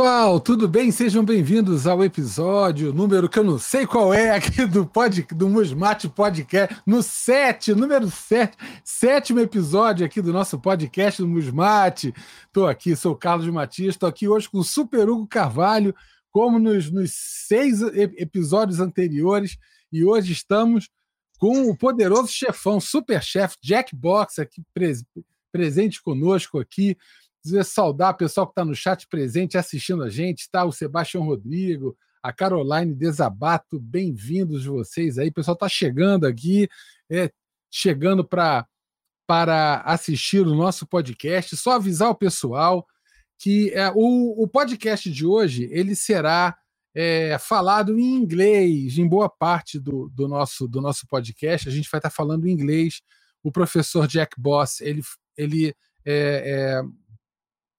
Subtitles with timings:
[0.00, 0.90] pessoal, tudo bem?
[0.90, 5.46] Sejam bem-vindos ao episódio número que eu não sei qual é aqui do, pod, do
[5.46, 12.14] Musmate Podcast, no 7, número 7, sétimo episódio aqui do nosso podcast do Musmate.
[12.46, 15.94] Estou aqui, sou o Carlos Matias, estou aqui hoje com o Super Hugo Carvalho,
[16.30, 17.82] como nos, nos seis
[18.16, 19.58] episódios anteriores,
[19.92, 20.88] e hoje estamos
[21.38, 25.04] com o poderoso chefão, super chefe Jack Box, aqui pres,
[25.52, 26.96] presente conosco aqui
[27.42, 30.64] dizer saudar o pessoal que está no chat presente assistindo a gente, tá?
[30.64, 35.28] O Sebastião Rodrigo, a Caroline Desabato, bem-vindos vocês aí.
[35.28, 36.68] O pessoal está chegando aqui,
[37.10, 37.30] é,
[37.70, 38.66] chegando para
[39.26, 41.56] para assistir o nosso podcast.
[41.56, 42.84] Só avisar o pessoal
[43.38, 46.58] que é, o, o podcast de hoje ele será
[46.92, 51.68] é, falado em inglês em boa parte do, do, nosso, do nosso podcast.
[51.68, 53.02] A gente vai estar tá falando em inglês.
[53.40, 55.02] O professor Jack Boss ele,
[55.36, 55.74] ele
[56.04, 56.82] é, é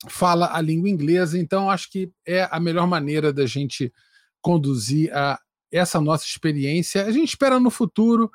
[0.10, 3.94] fala a língua inglesa, então acho que é a melhor maneira da gente
[4.42, 5.40] conduzir a
[5.72, 7.06] essa nossa experiência.
[7.06, 8.30] A gente espera no futuro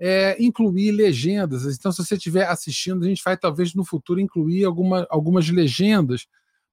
[0.00, 1.64] é, incluir legendas.
[1.64, 6.26] Então, se você estiver assistindo, a gente vai talvez no futuro incluir alguma, algumas legendas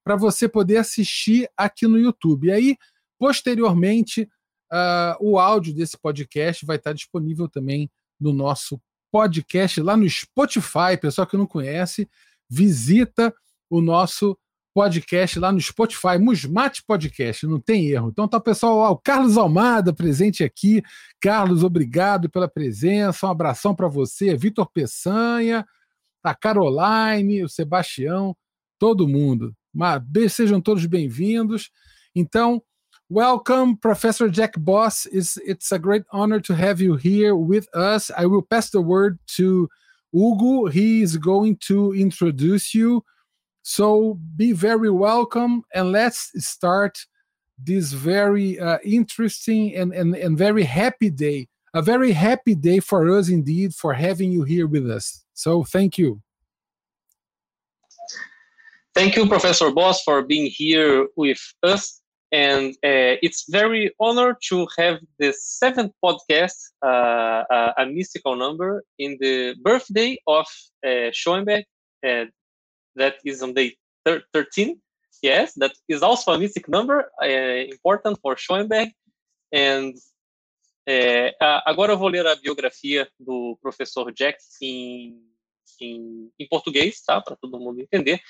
[0.04, 2.48] para você poder assistir aqui no YouTube.
[2.48, 2.76] E aí,
[3.18, 4.28] posteriormente,
[4.72, 8.80] uh, o áudio desse podcast vai estar disponível também no nosso
[9.12, 10.96] podcast lá no Spotify.
[11.00, 12.08] Pessoal que não conhece,
[12.48, 13.32] visita
[13.70, 14.36] o nosso
[14.74, 18.10] podcast lá no Spotify, Musmate Podcast, não tem erro.
[18.10, 20.82] Então tá, pessoal, ó, o Carlos Almada presente aqui.
[21.20, 23.26] Carlos, obrigado pela presença.
[23.26, 25.64] Um abração para você, Vitor Peçanha,
[26.22, 28.36] a Caroline, o Sebastião,
[28.78, 29.54] todo mundo.
[29.72, 31.70] Mas, sejam todos bem-vindos.
[32.14, 32.62] Então,
[33.10, 35.06] welcome, Professor Jack Boss.
[35.06, 38.10] It's, it's a great honor to have you here with us.
[38.16, 39.68] I will pass the word to
[40.12, 40.68] Hugo.
[40.68, 43.04] He is going to introduce you.
[43.62, 46.98] So be very welcome and let's start
[47.58, 51.48] this very uh, interesting and, and, and very happy day.
[51.74, 55.24] A very happy day for us indeed for having you here with us.
[55.34, 56.20] So thank you.
[58.94, 62.00] Thank you, Professor Boss, for being here with us.
[62.32, 68.84] And uh, it's very honored to have the seventh podcast, uh, uh a mystical number,
[68.98, 70.46] in the birthday of
[70.86, 71.64] uh, Schoenberg,
[72.06, 72.24] uh,
[73.00, 74.80] that is on day 13.
[75.22, 78.90] Yes, that is also a mystic number, uh, important for Schoenberg.
[79.52, 79.94] And
[80.88, 81.34] é,
[81.66, 85.20] agora eu vou ler a biografia do professor Jack em,
[85.80, 87.20] em, em português, tá?
[87.20, 88.20] Para todo mundo entender.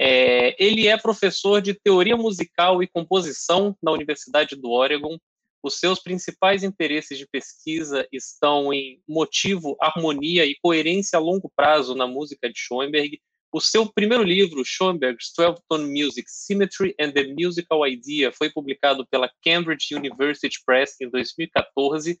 [0.00, 5.18] É, ele é professor de teoria musical e composição na Universidade do Oregon.
[5.60, 11.96] Os seus principais interesses de pesquisa estão em motivo, harmonia e coerência a longo prazo
[11.96, 13.20] na música de Schoenberg
[13.52, 19.30] o seu primeiro livro, Schoenberg's 12-Tone Music, Symmetry and the Musical Idea, foi publicado pela
[19.42, 22.18] Cambridge University Press em 2014.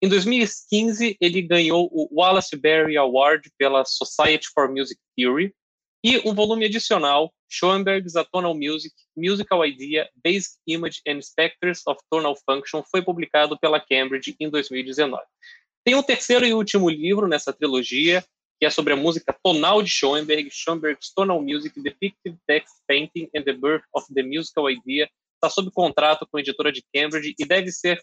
[0.00, 5.54] Em 2015, ele ganhou o Wallace Berry Award pela Society for Music Theory
[6.04, 12.36] e um volume adicional, Schoenberg's Atonal Music, Musical Idea, Basic Image and Spectres of Tonal
[12.44, 15.22] Function, foi publicado pela Cambridge em 2019.
[15.84, 18.24] Tem um terceiro e último livro nessa trilogia,
[18.62, 23.42] que é sobre a música tonal de Schoenberg, Schoenberg's Tonal Music, Depictive Text Painting and
[23.42, 25.10] the Birth of the Musical Idea.
[25.34, 28.00] Está sob contrato com a editora de Cambridge e deve ser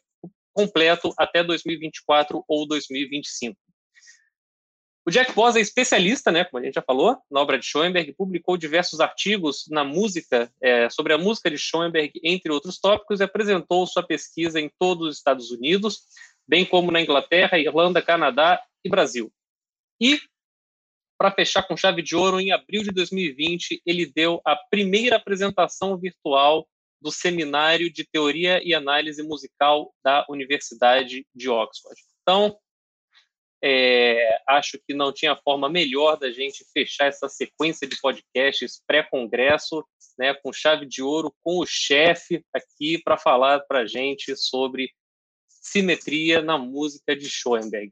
[0.52, 3.58] completo até 2024 ou 2025.
[5.08, 8.14] O Jack Boss é especialista, né, como a gente já falou, na obra de Schoenberg,
[8.18, 13.24] publicou diversos artigos na música, é, sobre a música de Schoenberg, entre outros tópicos, e
[13.24, 16.02] apresentou sua pesquisa em todos os Estados Unidos,
[16.46, 19.32] bem como na Inglaterra, Irlanda, Canadá e Brasil.
[20.02, 20.20] E
[21.20, 25.98] para fechar com chave de ouro, em abril de 2020, ele deu a primeira apresentação
[25.98, 26.66] virtual
[27.02, 32.02] do Seminário de Teoria e Análise Musical da Universidade de Oxford.
[32.22, 32.58] Então,
[33.62, 39.86] é, acho que não tinha forma melhor da gente fechar essa sequência de podcasts pré-congresso,
[40.18, 44.90] né, com chave de ouro, com o chefe aqui para falar para a gente sobre
[45.50, 47.92] simetria na música de Schoenberg.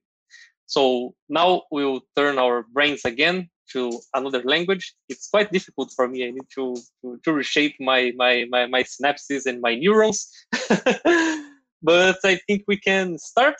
[0.67, 4.93] So now we'll turn our brains again to another language.
[5.09, 6.27] It's quite difficult for me.
[6.27, 10.29] I need to, to, to reshape my, my, my, my synapses and my neurons.
[11.81, 13.55] but I think we can start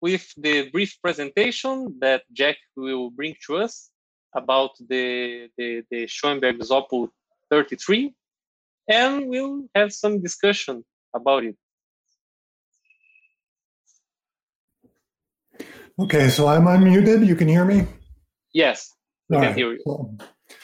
[0.00, 3.90] with the brief presentation that Jack will bring to us
[4.34, 7.10] about the, the, the Schoenberg's Opus
[7.50, 8.14] 33,
[8.88, 10.84] and we'll have some discussion
[11.14, 11.56] about it.
[16.00, 17.26] Okay, so I'm unmuted.
[17.26, 17.86] You can hear me?
[18.54, 18.94] Yes,
[19.28, 19.56] we All can right.
[19.56, 19.80] hear you.
[19.84, 20.16] So,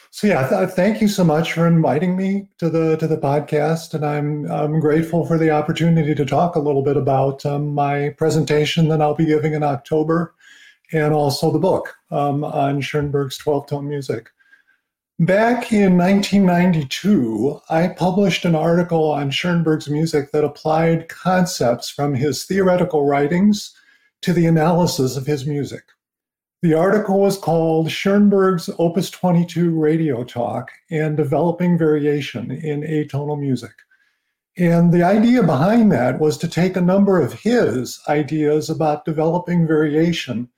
[0.09, 3.93] So yeah, th- thank you so much for inviting me to the to the podcast,
[3.93, 8.09] and I'm I'm grateful for the opportunity to talk a little bit about um, my
[8.17, 10.33] presentation that I'll be giving in October,
[10.91, 14.29] and also the book um, on Schoenberg's twelve tone music.
[15.19, 22.45] Back in 1992, I published an article on Schoenberg's music that applied concepts from his
[22.45, 23.75] theoretical writings
[24.21, 25.83] to the analysis of his music.
[26.63, 33.73] The article was called Schoenberg's Opus 22 Radio Talk and Developing Variation in Atonal Music.
[34.57, 39.67] And the idea behind that was to take a number of his ideas about developing
[39.67, 40.49] variation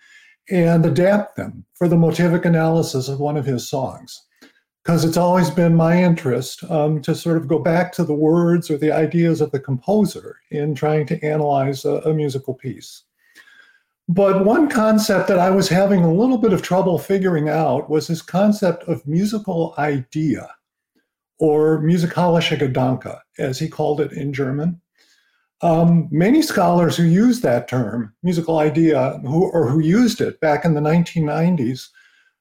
[0.50, 4.26] and adapt them for the motivic analysis of one of his songs.
[4.84, 8.72] Because it's always been my interest um, to sort of go back to the words
[8.72, 13.04] or the ideas of the composer in trying to analyze a, a musical piece.
[14.12, 18.08] But one concept that I was having a little bit of trouble figuring out was
[18.08, 20.50] this concept of musical idea,
[21.38, 24.82] or musikalische Gedanke, as he called it in German.
[25.62, 30.66] Um, many scholars who use that term, musical idea, who, or who used it back
[30.66, 31.90] in the 1990s,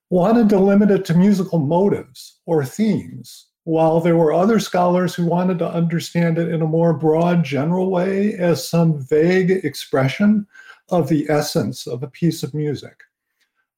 [0.08, 5.26] wanted to limit it to musical motives or themes, while there were other scholars who
[5.26, 10.46] wanted to understand it in a more broad, general way as some vague expression
[10.90, 13.02] of the essence of a piece of music.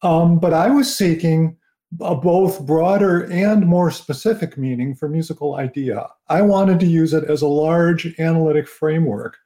[0.03, 1.57] Um, but I was seeking
[2.01, 6.07] a both broader and more specific meaning for musical idea.
[6.29, 9.37] I wanted to use it as a large analytic framework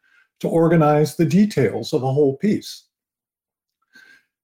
[0.40, 2.84] to organize the details of a whole piece.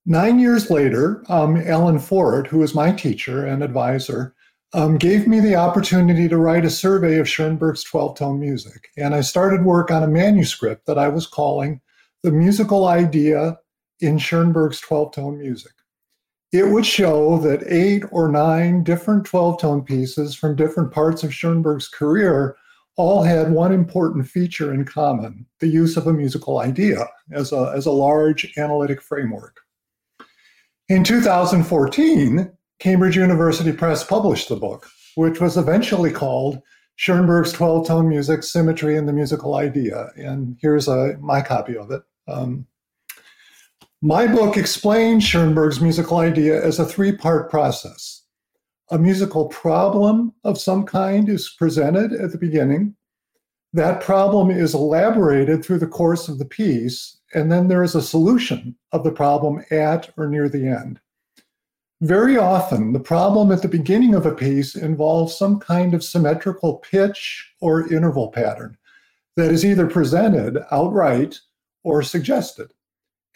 [0.07, 4.35] Nine years later, um, Allen Forte, who was my teacher and advisor,
[4.73, 8.89] um, gave me the opportunity to write a survey of Schoenberg's 12 tone music.
[8.97, 11.81] And I started work on a manuscript that I was calling
[12.23, 13.59] the musical idea
[14.01, 15.73] in Schoenberg's 12 tone music.
[16.53, 21.33] It would show that eight or nine different 12 tone pieces from different parts of
[21.33, 22.57] Schoenberg's career
[22.97, 27.73] all had one important feature in common the use of a musical idea as a,
[27.75, 29.61] as a large analytic framework.
[30.89, 32.51] In 2014,
[32.81, 36.61] Cambridge University Press published the book, which was eventually called
[36.97, 40.11] Schoenberg's 12 tone music, symmetry, and the musical idea.
[40.17, 42.03] And here's a, my copy of it.
[42.31, 42.67] Um,
[44.03, 48.23] my book explains Schoenberg's musical idea as a three part process.
[48.91, 52.95] A musical problem of some kind is presented at the beginning.
[53.73, 58.03] That problem is elaborated through the course of the piece, and then there is a
[58.03, 60.99] solution of the problem at or near the end.
[62.01, 66.79] Very often, the problem at the beginning of a piece involves some kind of symmetrical
[66.79, 68.77] pitch or interval pattern
[69.37, 71.39] that is either presented outright
[71.85, 72.73] or suggested,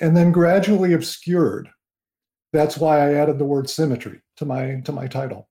[0.00, 1.68] and then gradually obscured.
[2.52, 5.48] That's why I added the word symmetry to my, to my title.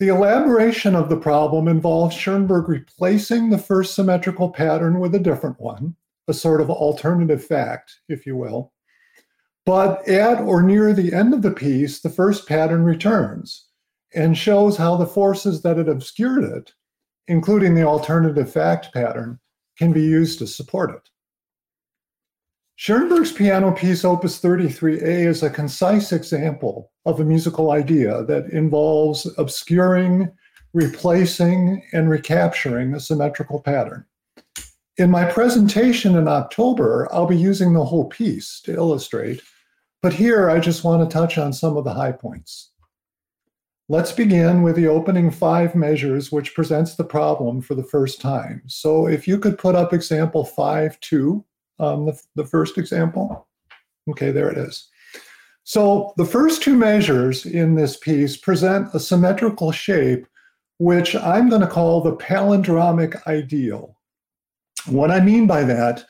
[0.00, 5.60] The elaboration of the problem involves Schoenberg replacing the first symmetrical pattern with a different
[5.60, 5.94] one,
[6.26, 8.72] a sort of alternative fact, if you will.
[9.66, 13.66] But at or near the end of the piece, the first pattern returns
[14.14, 16.72] and shows how the forces that had obscured it,
[17.28, 19.38] including the alternative fact pattern,
[19.76, 21.08] can be used to support it.
[22.80, 29.30] Schoenberg's piano piece, Opus 33A, is a concise example of a musical idea that involves
[29.36, 30.32] obscuring,
[30.72, 34.06] replacing, and recapturing a symmetrical pattern.
[34.96, 39.42] In my presentation in October, I'll be using the whole piece to illustrate,
[40.00, 42.70] but here I just want to touch on some of the high points.
[43.90, 48.62] Let's begin with the opening five measures, which presents the problem for the first time.
[48.68, 51.44] So if you could put up example 5 2
[51.80, 53.48] um, the, the first example?
[54.08, 54.88] Okay, there it is.
[55.64, 60.26] So the first two measures in this piece present a symmetrical shape,
[60.78, 63.96] which I'm going to call the palindromic ideal.
[64.86, 66.04] What I mean by that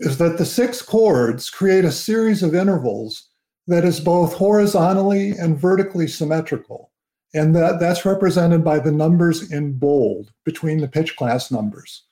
[0.00, 3.28] is that the six chords create a series of intervals
[3.66, 6.92] that is both horizontally and vertically symmetrical.
[7.34, 12.04] And that, that's represented by the numbers in bold between the pitch class numbers.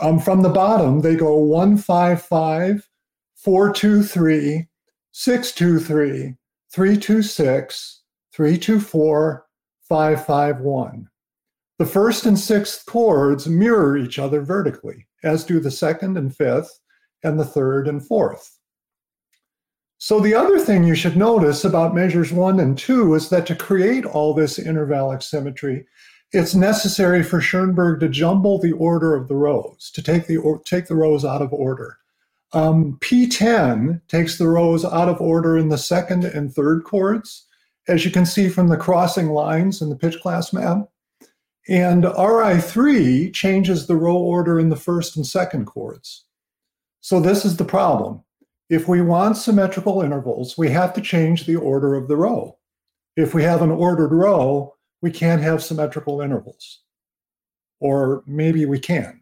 [0.00, 2.88] Um, from the bottom, they go 155,
[3.36, 4.68] 423,
[5.12, 6.36] 623,
[6.72, 9.46] 326, 324,
[9.88, 11.08] 551.
[11.78, 16.80] The first and sixth chords mirror each other vertically, as do the second and fifth,
[17.24, 18.58] and the third and fourth.
[19.98, 23.54] So, the other thing you should notice about measures one and two is that to
[23.54, 25.86] create all this intervallic symmetry,
[26.32, 30.60] it's necessary for Schoenberg to jumble the order of the rows, to take the or,
[30.60, 31.98] take the rows out of order.
[32.54, 37.46] Um, P10 takes the rows out of order in the second and third chords,
[37.88, 40.88] as you can see from the crossing lines in the pitch class map.
[41.68, 46.24] And RI3 changes the row order in the first and second chords.
[47.00, 48.22] So this is the problem.
[48.68, 52.58] If we want symmetrical intervals, we have to change the order of the row.
[53.16, 56.80] If we have an ordered row, we can't have symmetrical intervals.
[57.80, 59.20] Or maybe we can.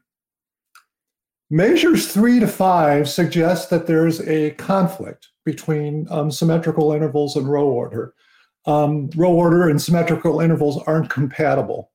[1.51, 7.67] Measures three to five suggest that there's a conflict between um, symmetrical intervals and row
[7.67, 8.15] order.
[8.67, 11.91] Um, row order and symmetrical intervals aren't compatible.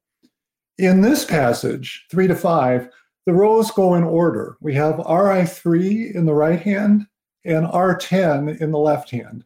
[0.77, 2.89] In this passage, three to five,
[3.25, 4.58] the rows go in order.
[4.60, 7.06] We have Ri3 in the right hand
[7.46, 9.46] and R10 in the left hand.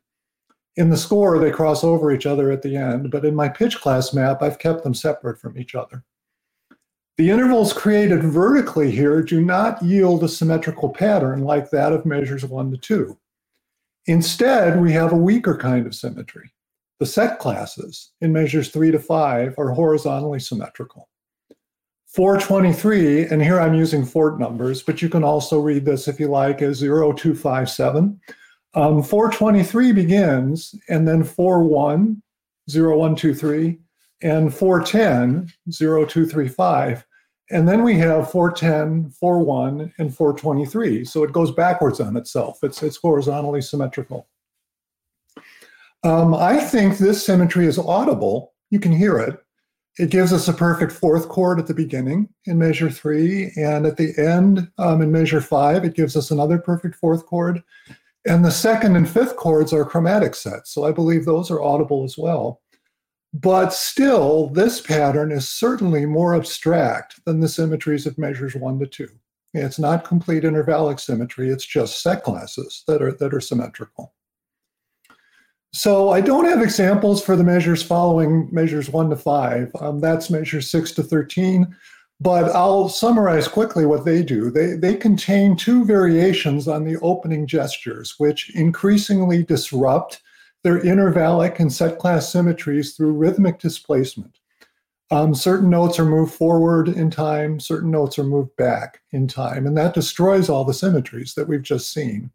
[0.75, 3.81] In the score, they cross over each other at the end, but in my pitch
[3.81, 6.03] class map, I've kept them separate from each other.
[7.17, 12.45] The intervals created vertically here do not yield a symmetrical pattern like that of measures
[12.45, 13.17] 1 to 2.
[14.05, 16.49] Instead, we have a weaker kind of symmetry.
[16.99, 21.09] The set classes in measures 3 to 5 are horizontally symmetrical.
[22.07, 26.27] 423, and here I'm using Forte numbers, but you can also read this if you
[26.27, 28.19] like as 0257.
[28.75, 32.21] Um, 423 begins, and then 41,
[32.67, 33.79] 0123,
[34.21, 37.05] and 410, 0235
[37.51, 41.03] and then we have 410, 41, and 423.
[41.05, 42.59] So it goes backwards on itself.
[42.63, 44.27] It's, it's horizontally symmetrical.
[46.03, 48.53] Um, I think this symmetry is audible.
[48.69, 49.39] You can hear it.
[49.97, 53.97] It gives us a perfect fourth chord at the beginning in measure three, and at
[53.97, 57.61] the end um, in measure five, it gives us another perfect fourth chord.
[58.27, 62.03] And the second and fifth chords are chromatic sets, so I believe those are audible
[62.03, 62.61] as well.
[63.33, 68.87] But still, this pattern is certainly more abstract than the symmetries of measures one to
[68.87, 69.09] two.
[69.53, 74.13] It's not complete intervallic symmetry, it's just set classes that are, that are symmetrical.
[75.71, 79.71] So I don't have examples for the measures following measures one to five.
[79.79, 81.75] Um, that's measures six to 13.
[82.21, 84.51] But I'll summarize quickly what they do.
[84.51, 90.21] They, they contain two variations on the opening gestures, which increasingly disrupt
[90.63, 94.39] their intervallic and set class symmetries through rhythmic displacement.
[95.11, 99.65] Um, certain notes are moved forward in time, certain notes are moved back in time,
[99.65, 102.31] and that destroys all the symmetries that we've just seen.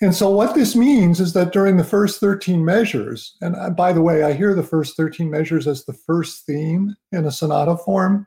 [0.00, 3.92] And so, what this means is that during the first 13 measures, and uh, by
[3.92, 7.76] the way, I hear the first 13 measures as the first theme in a sonata
[7.76, 8.26] form.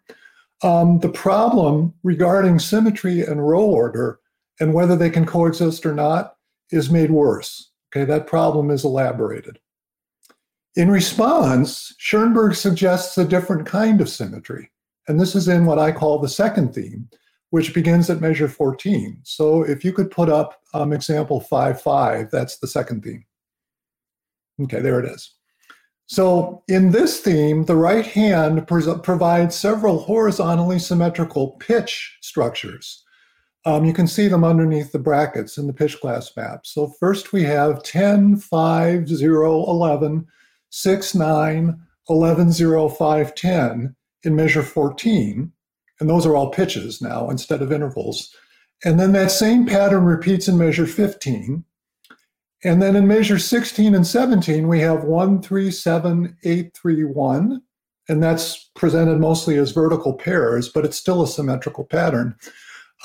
[0.64, 4.20] Um, the problem regarding symmetry and row order
[4.60, 6.36] and whether they can coexist or not
[6.72, 7.72] is made worse.
[7.90, 9.60] Okay, that problem is elaborated.
[10.76, 14.72] In response, Schoenberg suggests a different kind of symmetry,
[15.08, 17.10] and this is in what I call the second theme,
[17.50, 19.20] which begins at measure 14.
[19.24, 23.26] So if you could put up um, example 5-5, that's the second theme.
[24.62, 25.37] Okay, there it is.
[26.08, 33.04] So in this theme, the right hand provides several horizontally symmetrical pitch structures
[33.68, 36.66] um, you can see them underneath the brackets in the pitch class map.
[36.66, 40.26] So first we have 10, 5, 0, 11,
[40.70, 45.52] 6, 9, 11, 0, 5, 10 in measure 14.
[46.00, 48.34] And those are all pitches now instead of intervals.
[48.86, 51.66] And then that same pattern repeats in measure 15.
[52.64, 57.62] And then in measure 16 and 17, we have 1, 3, 7, 8, 3, 1.
[58.10, 62.36] And that's presented mostly as vertical pairs, but it's still a symmetrical pattern.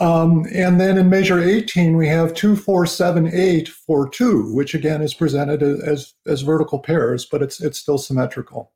[0.00, 4.74] Um, and then in measure 18, we have 2, 4, 7, 8, 4, 2, which
[4.74, 8.72] again is presented as, as vertical pairs, but it's, it's still symmetrical.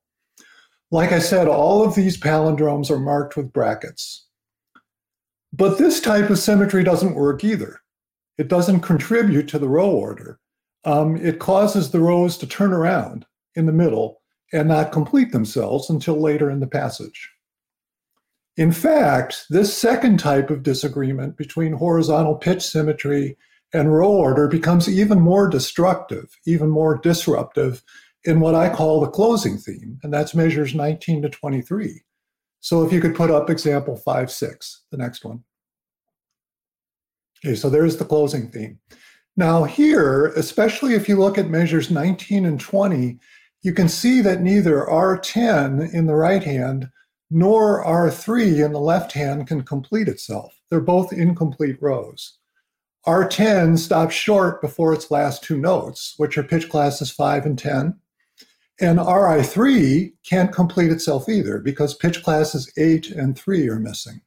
[0.91, 4.27] Like I said, all of these palindromes are marked with brackets.
[5.53, 7.81] But this type of symmetry doesn't work either.
[8.37, 10.39] It doesn't contribute to the row order.
[10.87, 15.91] Um, it causes the rows to turn around in the middle and not complete themselves
[15.91, 17.31] until later in the passage.
[18.57, 23.37] In fact, this second type of disagreement between horizontal pitch symmetry
[23.75, 27.83] and row order becomes even more destructive, even more disruptive
[28.25, 32.03] in what I call the closing theme, and that's measures 19 to 23.
[32.61, 35.45] So if you could put up example 5, 6, the next one.
[37.45, 38.79] Okay, so there's the closing theme.
[39.37, 43.19] Now here, especially if you look at measures 19 and 20,
[43.63, 46.89] you can see that neither R10 in the right hand
[47.31, 50.55] nor R3 in the left hand can complete itself.
[50.71, 52.39] They're both incomplete rows.
[53.07, 57.95] R10 stops short before its last two notes, which are pitch classes 5 and 10.
[58.81, 64.21] And RI3 can't complete itself either because pitch classes 8 and 3 are missing.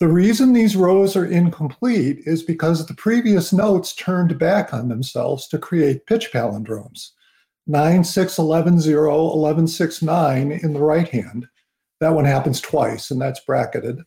[0.00, 5.46] The reason these rows are incomplete is because the previous notes turned back on themselves
[5.48, 7.10] to create pitch palindromes.
[7.66, 11.46] 9611 1169 in the right hand.
[12.00, 14.00] That one happens twice, and that's bracketed.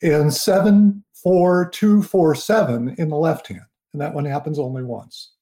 [0.00, 5.32] And 74247 in the left hand, and that one happens only once.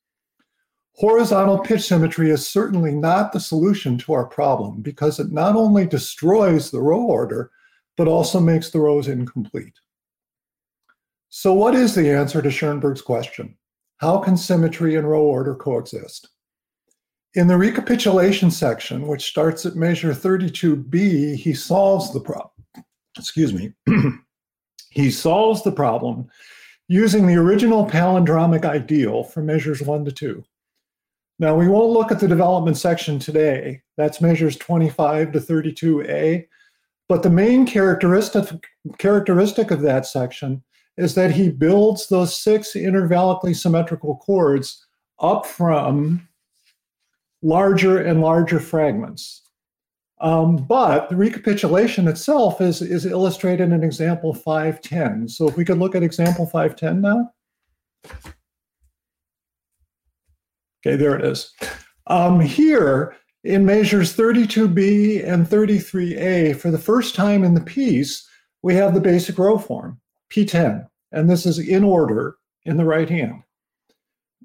[0.94, 5.86] Horizontal pitch symmetry is certainly not the solution to our problem because it not only
[5.86, 7.50] destroys the row order,
[7.96, 9.74] but also makes the rows incomplete.
[11.28, 13.56] So, what is the answer to Schoenberg's question?
[13.98, 16.28] How can symmetry and row order coexist?
[17.34, 22.50] In the recapitulation section, which starts at measure 32b, he solves the problem.
[23.18, 23.72] Excuse me.
[24.90, 26.28] he solves the problem
[26.86, 30.44] using the original palindromic ideal for measures 1 to 2.
[31.40, 33.82] Now, we won't look at the development section today.
[33.96, 36.46] That's measures 25 to 32a.
[37.08, 38.66] But the main characteristic,
[38.98, 40.62] characteristic of that section
[40.96, 44.86] is that he builds those six intervallically symmetrical chords
[45.20, 46.28] up from
[47.42, 49.42] larger and larger fragments.
[50.20, 55.28] Um, but the recapitulation itself is, is illustrated in example 510.
[55.28, 57.32] So if we could look at example 510 now.
[60.86, 61.52] Okay, there it is.
[62.06, 68.26] Um, here in measures 32b and 33a, for the first time in the piece,
[68.62, 70.00] we have the basic row form,
[70.32, 73.42] P10, and this is in order in the right hand.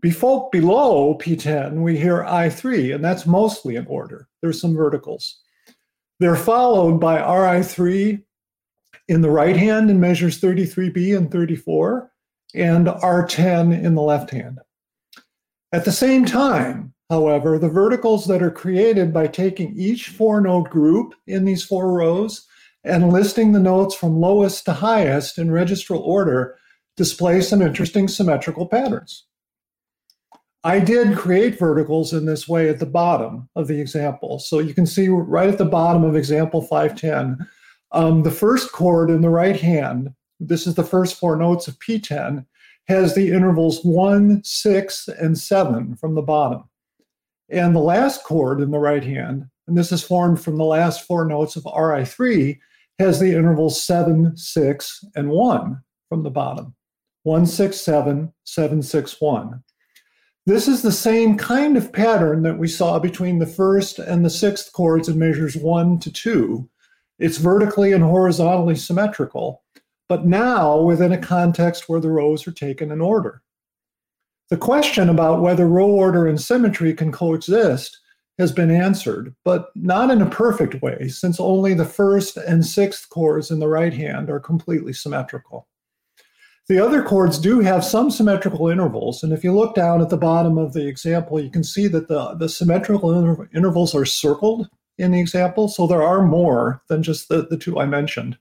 [0.02, 4.28] Before, below P10, we hear I3, and that's mostly in order.
[4.42, 5.40] There's some verticals.
[6.20, 8.22] They're followed by RI3
[9.08, 12.12] in the right hand in measures 33b and 34,
[12.54, 14.60] and R10 in the left hand.
[15.72, 20.70] At the same time, however, the verticals that are created by taking each four note
[20.70, 22.48] group in these four rows
[22.84, 26.58] and listing the notes from lowest to highest in registral order
[26.96, 29.26] display some interesting symmetrical patterns.
[30.64, 34.40] I did create verticals in this way at the bottom of the example.
[34.40, 37.48] So you can see right at the bottom of example 510,
[37.94, 41.80] um, the first chord in the right hand, this is the first four notes of
[41.80, 42.46] P10,
[42.88, 46.69] has the intervals 1, 6, and 7 from the bottom.
[47.52, 51.06] And the last chord in the right hand, and this is formed from the last
[51.06, 52.60] four notes of RI3,
[53.00, 56.76] has the intervals 7, 6, and 1 from the bottom.
[57.24, 59.64] 1, 6, 7, 7, 6, 1.
[60.46, 64.30] This is the same kind of pattern that we saw between the first and the
[64.30, 66.70] sixth chords in measures 1 to 2.
[67.20, 69.62] It's vertically and horizontally symmetrical
[70.10, 73.44] but now within a context where the rows are taken in order.
[74.50, 78.00] The question about whether row order and symmetry can coexist
[78.40, 83.10] has been answered, but not in a perfect way, since only the first and sixth
[83.10, 85.68] chords in the right hand are completely symmetrical.
[86.68, 90.18] The other chords do have some symmetrical intervals, and if you look down at the
[90.18, 94.70] bottom of the example, you can see that the, the symmetrical inter- intervals are circled
[94.98, 98.38] in the example, so there are more than just the, the two I mentioned.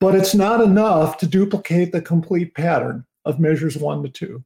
[0.00, 4.44] But it's not enough to duplicate the complete pattern of measures one to two.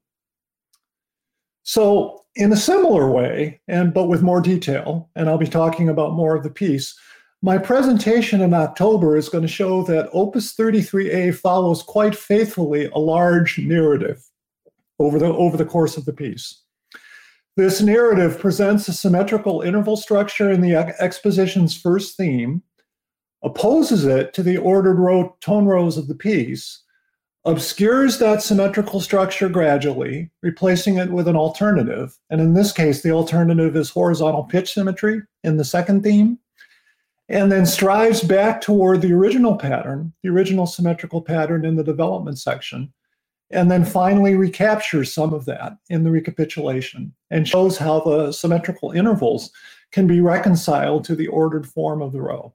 [1.68, 6.14] So, in a similar way, and but with more detail, and I'll be talking about
[6.14, 6.98] more of the piece,
[7.42, 12.96] my presentation in October is going to show that Opus 33A follows quite faithfully a
[12.96, 14.24] large narrative
[14.98, 16.62] over the, over the course of the piece.
[17.58, 22.62] This narrative presents a symmetrical interval structure in the exposition's first theme,
[23.44, 26.82] opposes it to the ordered row, tone rows of the piece,
[27.44, 32.18] obscures that symmetrical structure gradually, replacing it with an alternative.
[32.30, 36.38] And in this case, the alternative is horizontal pitch symmetry in the second theme,
[37.28, 42.38] and then strives back toward the original pattern, the original symmetrical pattern in the development
[42.38, 42.92] section,
[43.50, 48.90] and then finally recaptures some of that in the recapitulation and shows how the symmetrical
[48.92, 49.50] intervals
[49.90, 52.52] can be reconciled to the ordered form of the row.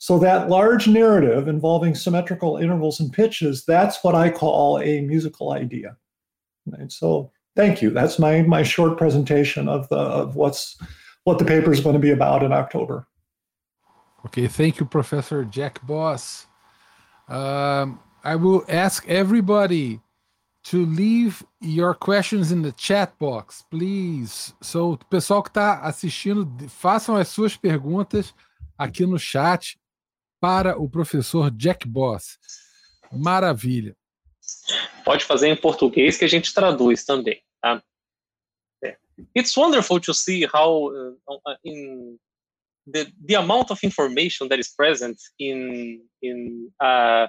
[0.00, 5.52] So that large narrative involving symmetrical intervals and pitches, that's what I call a musical
[5.52, 5.94] idea.
[6.72, 7.90] And so thank you.
[7.90, 10.78] That's my my short presentation of the of what's
[11.24, 13.06] what the paper is going to be about in October.
[14.24, 16.46] Okay, thank you, Professor Jack Boss.
[17.28, 20.00] Um, I will ask everybody
[20.64, 24.54] to leave your questions in the chat box, please.
[24.62, 28.32] So, pessoal que está assistindo, façam as suas perguntas
[28.78, 29.76] aqui no chat.
[30.40, 32.38] Para o professor Jack Boss.
[33.12, 33.96] Maravilha.
[35.04, 37.42] Pode fazer em português que a gente traduz também.
[37.60, 37.82] Tá?
[38.84, 38.96] É.
[39.36, 42.18] It's wonderful to see how uh, uh, in
[42.86, 47.28] the, the amount of information that is present in in uh,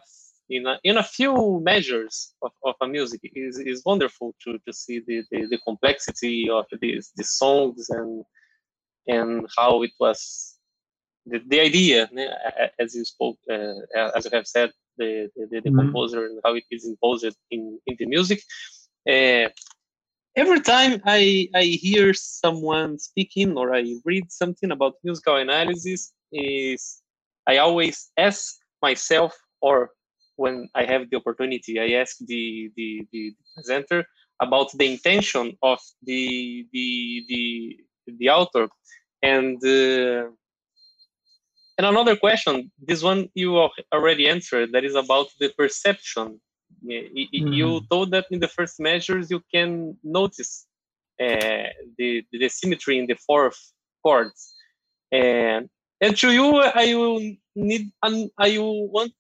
[0.49, 4.73] in a, in a few measures of, of a music is, is wonderful to, to
[4.73, 8.25] see the, the, the complexity of these, these songs and
[9.07, 10.50] and how it was
[11.25, 12.09] the, the idea,
[12.79, 13.73] as you spoke, uh,
[14.15, 15.79] as you have said, the, the, the mm-hmm.
[15.79, 18.41] composer and how it is imposed in, in the music.
[19.09, 19.49] Uh,
[20.35, 27.01] every time I, I hear someone speaking or I read something about musical analysis, is
[27.47, 29.91] I always ask myself, or
[30.37, 34.05] when I have the opportunity, I ask the, the, the presenter
[34.41, 37.77] about the intention of the the the,
[38.17, 38.67] the author
[39.21, 40.31] and uh,
[41.77, 46.39] and another question this one you already answered that is about the perception
[46.85, 47.53] mm-hmm.
[47.53, 50.67] you told that in the first measures you can notice
[51.21, 53.59] uh, the the symmetry in the fourth
[54.03, 54.53] chords
[55.11, 55.69] and
[56.01, 57.19] and to you i will
[57.55, 59.11] need i will want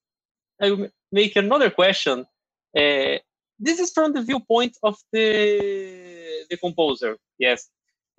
[0.61, 2.25] i will make another question
[2.77, 3.15] uh,
[3.59, 7.69] this is from the viewpoint of the the composer yes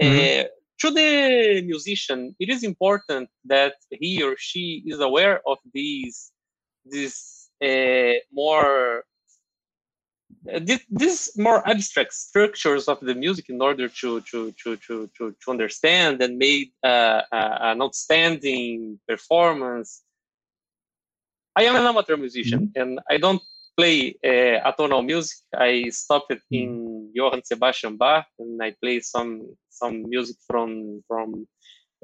[0.01, 0.47] mm-hmm.
[0.47, 0.49] uh,
[0.83, 6.33] to the musician it is important that he or she is aware of these
[6.85, 9.05] these uh, more
[10.53, 15.35] uh, these more abstract structures of the music in order to to to to to,
[15.40, 20.03] to understand and make uh, uh, an outstanding performance
[21.55, 22.81] i am an amateur musician mm-hmm.
[22.81, 23.42] and i don't
[23.77, 25.38] play uh, atonal music.
[25.55, 26.55] I stopped hmm.
[26.55, 31.46] in Johann Sebastian Bach, and I play some some music from from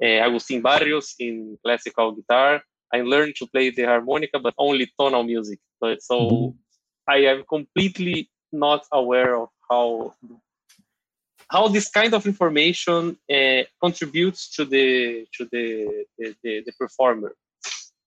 [0.03, 2.63] uh, Agustin Barrios in classical guitar.
[2.93, 5.59] I learned to play the harmonica, but only tonal music.
[5.81, 6.57] But so mm-hmm.
[7.09, 10.15] I am completely not aware of how
[11.51, 17.35] how this kind of information uh, contributes to the to the the, the, the performer.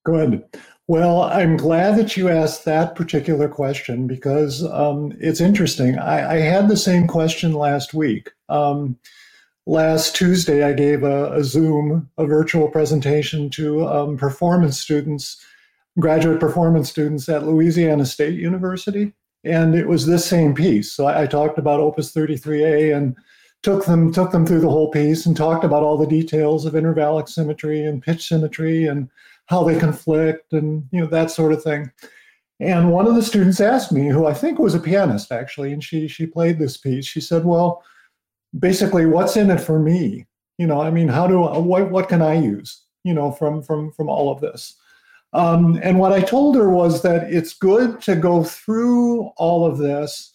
[0.04, 0.44] Good.
[0.88, 5.98] Well, I'm glad that you asked that particular question because um, it's interesting.
[5.98, 8.32] I, I, had the same question last week.
[8.50, 8.98] Um,
[9.66, 15.44] last Tuesday, I gave a, a, Zoom, a virtual presentation to um, performance students,
[16.00, 19.14] graduate performance students at Louisiana State University.
[19.44, 20.92] And it was this same piece.
[20.92, 23.16] So I, I talked about Opus 33A and
[23.64, 26.74] took them took them through the whole piece and talked about all the details of
[26.74, 29.08] intervallic symmetry and pitch symmetry and
[29.46, 31.92] how they conflict and you know that sort of thing.
[32.60, 35.84] And one of the students asked me, who I think was a pianist actually, and
[35.84, 37.06] she she played this piece.
[37.06, 37.84] She said, "Well,
[38.58, 40.26] basically, what's in it for me?
[40.58, 42.82] You know, I mean, how do what what can I use?
[43.04, 44.76] You know, from from from all of this."
[45.34, 49.78] Um, and what I told her was that it's good to go through all of
[49.78, 50.34] this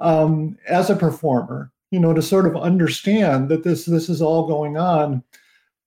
[0.00, 4.46] um, as a performer, you know, to sort of understand that this this is all
[4.46, 5.22] going on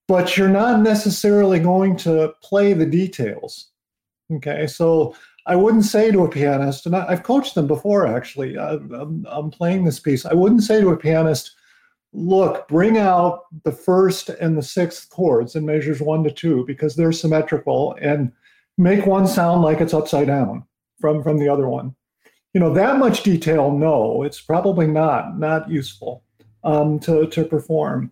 [0.08, 3.70] but you're not necessarily going to play the details.
[4.32, 8.58] Okay, so I wouldn't say to a pianist, and I, have coached them before actually.
[8.58, 10.26] I, I'm, I'm playing this piece.
[10.26, 11.56] I wouldn't say to a pianist,
[12.18, 16.96] look, bring out the first and the sixth chords in measures one to two because
[16.96, 18.32] they're symmetrical and
[18.78, 20.64] make one sound like it's upside down
[21.00, 21.96] from, from the other one.
[22.54, 26.24] You know, that much detail, no, it's probably not, not useful
[26.64, 28.12] um, to, to perform.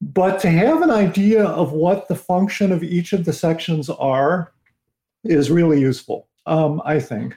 [0.00, 4.52] But to have an idea of what the function of each of the sections are
[5.24, 7.36] is really useful, um, I think.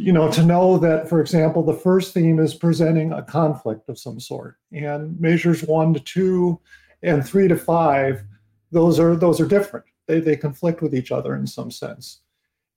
[0.00, 3.98] You know, to know that, for example, the first theme is presenting a conflict of
[3.98, 6.60] some sort, and measures one to two
[7.02, 8.22] and three to five,
[8.70, 9.86] those are those are different.
[10.06, 12.20] They they conflict with each other in some sense.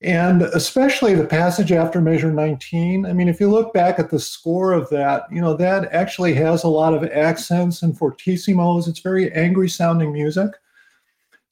[0.03, 4.19] And especially the passage after measure 19 i mean if you look back at the
[4.19, 8.87] score of that you know that actually has a lot of accents and fortissimos.
[8.87, 10.49] It's very angry sounding music.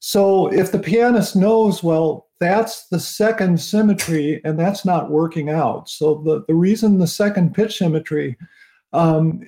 [0.00, 5.88] So if the pianist knows well that's the second symmetry and that's not working out
[5.88, 8.36] so the, the reason the second pitch symmetry
[8.92, 9.40] um,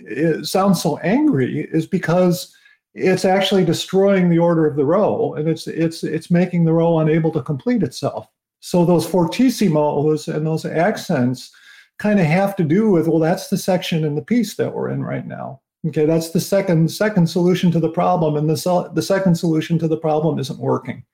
[0.45, 2.55] sounds so angry is because
[2.95, 6.99] it's actually destroying the order of the row and it's it's it's making the row
[6.99, 8.29] unable to complete itself
[8.61, 11.51] so those fortissimos and those accents
[11.99, 14.91] kind of have to do with well, that's the section in the piece that we're
[14.91, 15.61] in right now.
[15.87, 19.89] Okay, that's the second second solution to the problem, and the the second solution to
[19.89, 21.05] the problem isn't working.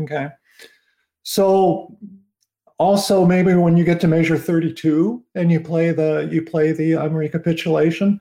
[0.00, 0.28] Okay,
[1.22, 1.96] so
[2.78, 6.94] also maybe when you get to measure 32 and you play the you play the
[6.94, 8.20] um, recapitulation,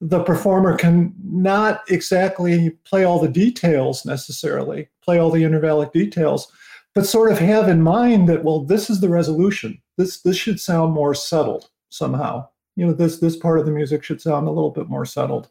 [0.00, 6.52] the performer can not exactly play all the details necessarily, play all the intervallic details,
[6.94, 9.80] but sort of have in mind that well this is the resolution.
[9.96, 12.48] This this should sound more settled somehow.
[12.76, 15.48] You know this this part of the music should sound a little bit more settled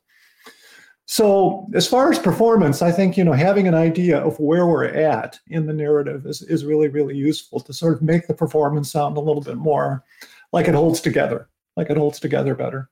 [1.12, 4.86] so as far as performance i think you know having an idea of where we're
[4.86, 8.91] at in the narrative is, is really really useful to sort of make the performance
[8.91, 10.04] sound a little bit more
[10.54, 12.89] like it holds together like it holds together better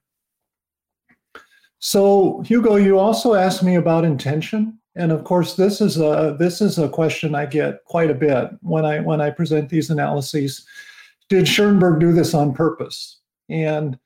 [1.79, 6.61] so hugo you also asked me about intention And of course, this is a this
[6.61, 10.65] is a question I get quite a bit when I when I present these analyses.
[11.29, 13.19] Did Schoenberg do this on purpose?
[13.49, 13.97] And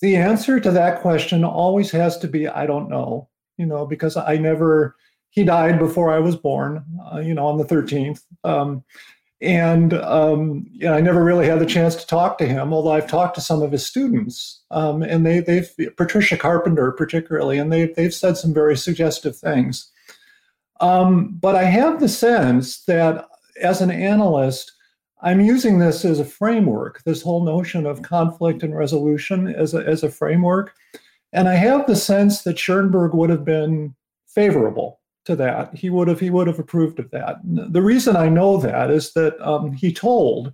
[0.00, 3.28] the answer to that question always has to be I don't know.
[3.58, 4.96] You know, because I never
[5.30, 6.84] he died before I was born.
[7.12, 8.22] Uh, you know, on the 13th.
[8.44, 8.82] Um,
[9.40, 13.36] and um, I never really had the chance to talk to him, although I've talked
[13.36, 18.14] to some of his students, um, and they, they've Patricia Carpenter particularly, and they, they've
[18.14, 19.92] said some very suggestive things.
[20.80, 23.28] Um, but I have the sense that
[23.62, 24.72] as an analyst,
[25.22, 29.78] I'm using this as a framework, this whole notion of conflict and resolution as a,
[29.78, 30.74] as a framework.
[31.32, 33.94] And I have the sense that Schoenberg would have been
[34.26, 35.74] favorable to that.
[35.74, 37.36] He would have he would have approved of that.
[37.44, 40.52] The reason I know that is that um, he told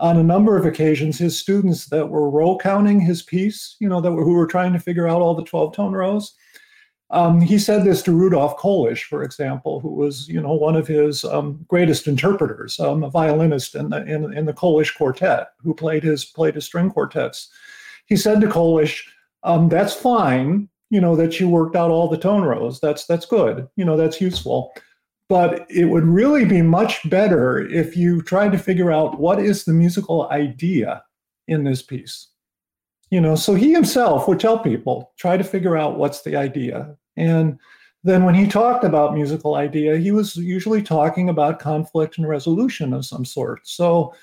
[0.00, 4.00] on a number of occasions his students that were row counting his piece, you know,
[4.00, 6.34] that were, who were trying to figure out all the 12 tone rows.
[7.10, 10.86] Um, he said this to Rudolf Kolisch, for example, who was, you know, one of
[10.86, 15.74] his um, greatest interpreters, um, a violinist in the in, in the Kolisch quartet, who
[15.74, 17.50] played his played his string quartets.
[18.06, 19.04] He said to Kolisch,
[19.42, 22.80] um, "That's fine, you know, that you worked out all the tone rows.
[22.80, 23.68] That's that's good.
[23.76, 24.72] You know, that's useful."
[25.28, 29.64] But it would really be much better if you tried to figure out what is
[29.64, 31.02] the musical idea
[31.48, 32.28] in this piece
[33.10, 36.94] you know so he himself would tell people try to figure out what's the idea
[37.16, 37.58] and
[38.04, 42.92] then when he talked about musical idea he was usually talking about conflict and resolution
[42.92, 44.14] of some sort so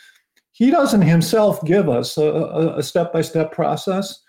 [0.52, 4.22] he doesn't himself give us a, a step-by-step process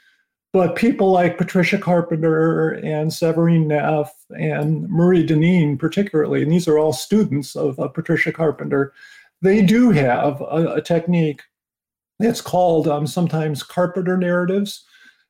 [0.57, 6.79] but people like patricia carpenter and severine neff and murray dineen particularly and these are
[6.79, 8.93] all students of, of patricia carpenter
[9.43, 11.43] they do have a, a technique
[12.21, 14.85] it's called um, sometimes carpenter narratives.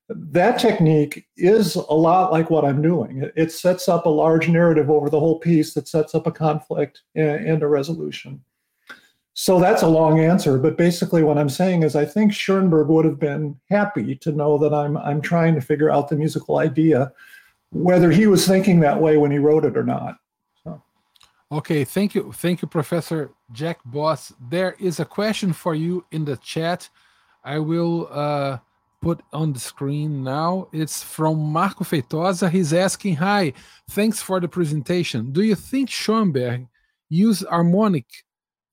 [0.09, 3.29] That technique is a lot like what I'm doing.
[3.35, 7.03] It sets up a large narrative over the whole piece that sets up a conflict
[7.17, 8.41] and a resolution.
[9.38, 13.05] So that's a long answer, but basically what I'm saying is I think Schoenberg would
[13.05, 17.12] have been happy to know that I'm I'm trying to figure out the musical idea,
[17.70, 20.16] whether he was thinking that way when he wrote it or not.
[21.53, 22.33] Okay, thank you.
[22.33, 24.33] Thank you, Professor Jack Boss.
[24.40, 26.88] There is a question for you in the chat.
[27.44, 28.59] I will uh,
[29.03, 30.68] put on the screen now.
[30.72, 32.51] It's from Marco Feitosa.
[32.51, 33.53] He's asking, hi,
[33.90, 35.31] thanks for the presentation.
[35.31, 36.66] Do you think Schoenberg
[37.11, 38.07] used harmonic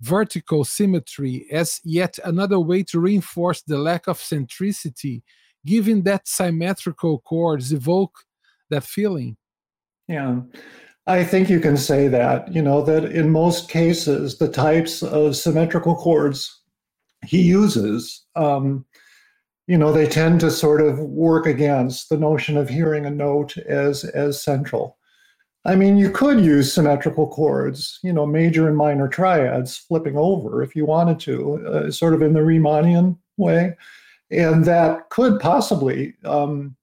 [0.04, 5.24] vertical symmetry as yet another way to reinforce the lack of centricity,
[5.66, 8.16] given that symmetrical chords evoke
[8.70, 9.38] that feeling?
[10.08, 10.42] Yeah.
[11.08, 15.36] I think you can say that, you know, that in most cases, the types of
[15.36, 16.62] symmetrical chords
[17.26, 18.86] he uses, um,
[19.68, 23.58] you know, they tend to sort of work against the notion of hearing a note
[23.58, 24.98] as, as central.
[25.66, 30.62] I mean, you could use symmetrical chords, you know, major and minor triads flipping over
[30.62, 33.78] if you wanted to, uh, sort of in the Riemannian way.
[34.30, 36.76] And that could possibly um,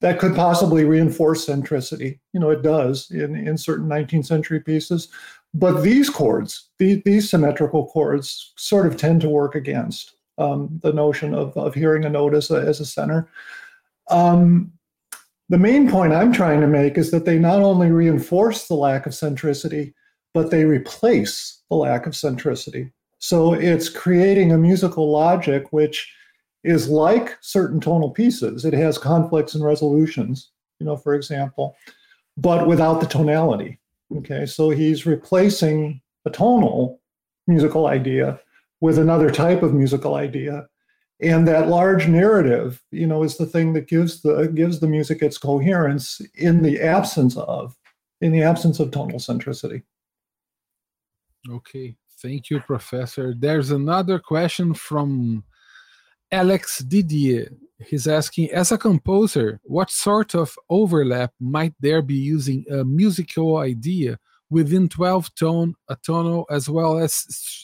[0.00, 2.18] that could possibly reinforce centricity.
[2.32, 5.08] You know, it does in, in certain 19th century pieces.
[5.54, 10.92] But these chords, these, these symmetrical chords, sort of tend to work against um, the
[10.92, 13.28] notion of, of hearing a note as a, as a center.
[14.08, 14.72] Um,
[15.48, 19.06] the main point I'm trying to make is that they not only reinforce the lack
[19.06, 19.94] of centricity,
[20.34, 22.92] but they replace the lack of centricity.
[23.18, 26.12] So it's creating a musical logic which
[26.64, 28.64] is like certain tonal pieces.
[28.64, 31.76] It has conflicts and resolutions, you know, for example,
[32.36, 33.78] but without the tonality.
[34.18, 37.00] Okay, so he's replacing a tonal
[37.46, 38.40] musical idea
[38.80, 40.66] with another type of musical idea.
[41.20, 45.20] And that large narrative, you know, is the thing that gives the gives the music
[45.20, 47.76] its coherence in the absence of
[48.20, 49.82] in the absence of tonal centricity.
[51.50, 53.34] Okay, thank you, Professor.
[53.36, 55.44] There's another question from
[56.30, 57.50] Alex Didier,
[57.86, 63.58] he's asking, as a composer, what sort of overlap might there be using a musical
[63.58, 64.18] idea
[64.50, 67.14] within 12 tone, a tonal, as well as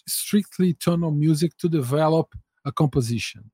[0.06, 2.34] strictly tonal music to develop
[2.64, 3.50] a composition?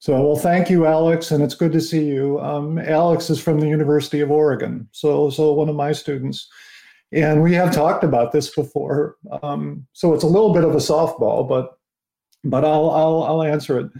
[0.00, 2.38] So, well, thank you, Alex, and it's good to see you.
[2.40, 6.48] Um, Alex is from the University of Oregon, so so one of my students,
[7.10, 9.16] and we have talked about this before.
[9.42, 11.78] Um, so it's a little bit of a softball, but
[12.44, 13.90] but I'll I'll, I'll answer it.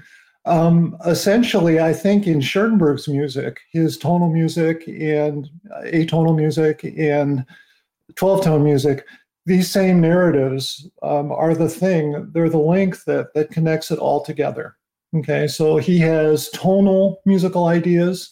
[0.45, 5.51] Um, essentially, I think in Schoenberg's music, his tonal music and
[5.85, 7.45] atonal music and
[8.15, 9.05] 12 tone music,
[9.49, 14.23] these same narratives um, are the thing, they're the link that, that connects it all
[14.23, 14.77] together.
[15.17, 18.31] Okay, so he has tonal musical ideas.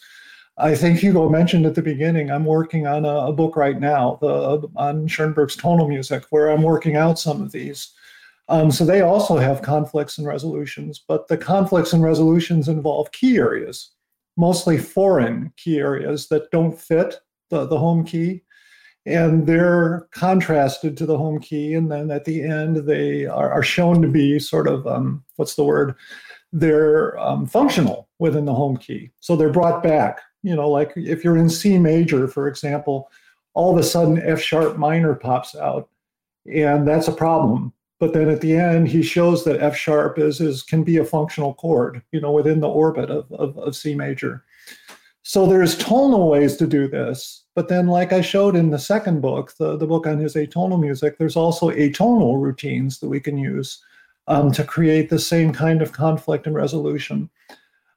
[0.59, 4.19] I think Hugo mentioned at the beginning, I'm working on a, a book right now
[4.21, 7.93] the, on Schoenberg's tonal music, where I'm working out some of these.
[8.49, 13.39] Um, so they also have conflicts and resolutions, but the conflicts and resolutions involve key
[13.39, 13.93] areas,
[14.37, 17.17] mostly foreign key areas that don't fit
[17.51, 18.43] the, the home key.
[19.07, 21.75] And they're contrasted to the home key.
[21.75, 25.55] And then at the end, they are, are shown to be sort of, um, what's
[25.55, 25.95] the word?
[26.53, 29.13] They're um, functional within the home key.
[29.21, 33.11] So they're brought back you know, like if you're in C major, for example,
[33.55, 35.89] all of a sudden F sharp minor pops out,
[36.47, 37.73] and that's a problem.
[37.99, 41.05] But then at the end, he shows that F sharp is, is can be a
[41.05, 44.45] functional chord, you know, within the orbit of, of, of C major.
[45.29, 47.47] So there's tonal ways to do this.
[47.57, 50.81] But then, like I showed in the second book, the, the book on his atonal
[50.81, 53.83] music, there's also atonal routines that we can use
[54.29, 57.29] um, to create the same kind of conflict and resolution.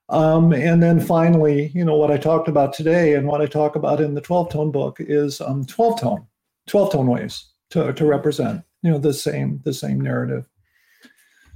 [0.10, 3.76] Um, and then finally, you know, what I talked about today and what I talk
[3.76, 6.26] about in the 12 tone book is um, 12 tone,
[6.66, 10.50] 12 tone ways to, to represent, you know, the same, the same narrative.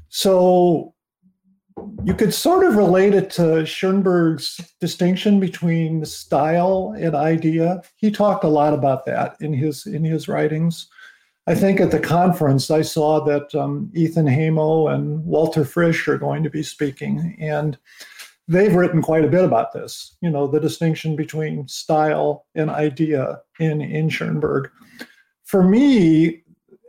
[0.10, 0.93] So
[2.04, 7.82] you could sort of relate it to Schoenberg's distinction between style and idea.
[7.96, 10.88] He talked a lot about that in his in his writings.
[11.48, 16.18] I think at the conference I saw that um, Ethan Haimo and Walter Frisch are
[16.18, 17.78] going to be speaking, and
[18.48, 23.42] they've written quite a bit about this, you know, the distinction between style and idea
[23.60, 24.70] in, in Schoenberg.
[25.44, 26.44] For me,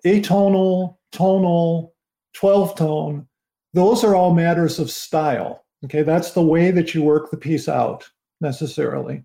[0.06, 1.94] atonal, tonal,
[2.34, 3.26] 12 tone,
[3.74, 5.64] those are all matters of style.
[5.84, 8.08] Okay, that's the way that you work the piece out
[8.40, 9.24] necessarily.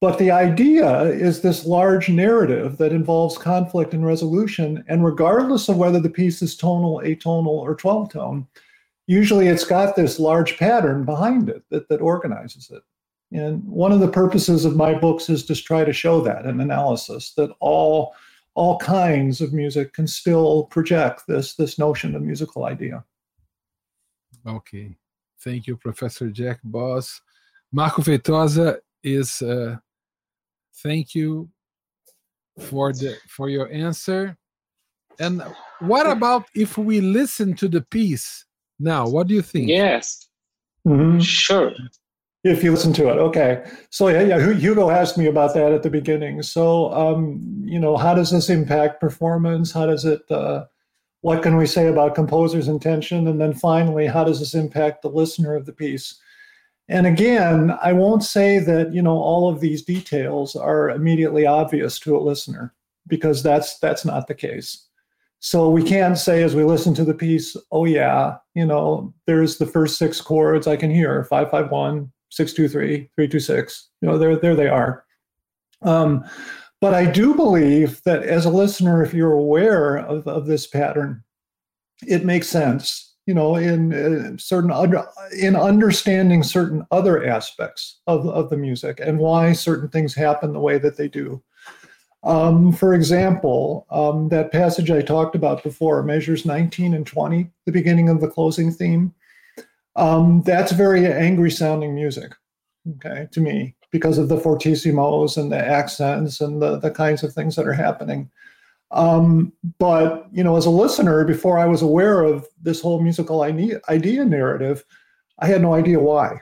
[0.00, 4.84] But the idea is this large narrative that involves conflict and resolution.
[4.86, 8.46] And regardless of whether the piece is tonal, atonal, or 12 tone,
[9.06, 12.82] usually it's got this large pattern behind it that, that organizes it.
[13.32, 16.60] And one of the purposes of my books is to try to show that an
[16.60, 18.14] analysis that all
[18.56, 23.04] all kinds of music can still project this this notion of musical idea.
[24.46, 24.96] Okay,
[25.40, 27.20] thank you, Professor Jack Boss.
[27.72, 29.76] Marco Feitosa is uh,
[30.82, 31.48] thank you
[32.58, 34.36] for the for your answer.
[35.18, 35.42] And
[35.80, 38.44] what about if we listen to the piece
[38.78, 39.68] now, what do you think?
[39.68, 40.28] Yes,
[40.86, 41.20] mm-hmm.
[41.20, 41.72] sure.
[42.42, 43.64] If you listen to it, okay.
[43.88, 46.42] So yeah, yeah, Hugo asked me about that at the beginning.
[46.42, 49.72] So, um, you know, how does this impact performance?
[49.72, 50.20] How does it?
[50.30, 50.64] Uh,
[51.24, 53.26] what can we say about composer's intention?
[53.26, 56.20] And then finally, how does this impact the listener of the piece?
[56.90, 61.98] And again, I won't say that you know all of these details are immediately obvious
[62.00, 62.74] to a listener
[63.06, 64.86] because that's that's not the case.
[65.38, 69.56] So we can't say as we listen to the piece, oh yeah, you know, there's
[69.56, 73.88] the first six chords I can hear, 551, 623, 326.
[74.02, 75.06] You know, there, there they are.
[75.80, 76.22] Um,
[76.84, 81.24] but I do believe that as a listener, if you're aware of, of this pattern,
[82.06, 85.02] it makes sense, you know, in uh, certain under,
[85.34, 90.60] in understanding certain other aspects of, of the music and why certain things happen the
[90.60, 91.42] way that they do.
[92.22, 97.72] Um, for example, um, that passage I talked about before, measures 19 and 20, the
[97.72, 99.14] beginning of the closing theme,
[99.96, 102.34] um, that's very angry sounding music,
[102.96, 107.32] okay, to me, because of the fortissimos and the accents and the, the kinds of
[107.32, 108.28] things that are happening.
[108.90, 113.42] Um, but, you know, as a listener, before I was aware of this whole musical
[113.42, 113.78] idea,
[114.24, 114.84] narrative,
[115.38, 116.40] I had no idea why.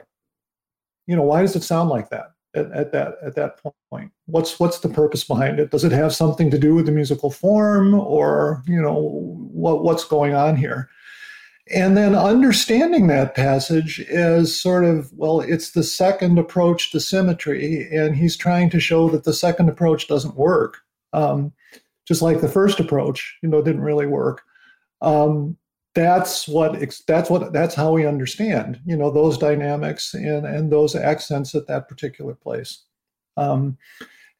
[1.05, 2.31] You know, why does it sound like that?
[2.55, 6.13] at, at that at that point what's what's the purpose behind it does it have
[6.13, 9.09] something to do with the musical form or you know
[9.51, 10.87] what what's going on here
[11.71, 17.87] and then understanding that passage is sort of well it's the second approach to symmetry
[17.91, 20.79] and he's trying to show that the second approach doesn't work.
[21.13, 21.53] Um,
[22.05, 24.41] just like the first approach you know didn't really work.
[25.01, 25.57] Um,
[25.95, 30.95] that's what that's what that's how we understand you know those dynamics and and those
[30.95, 32.83] accents at that particular place.
[33.37, 33.77] Um,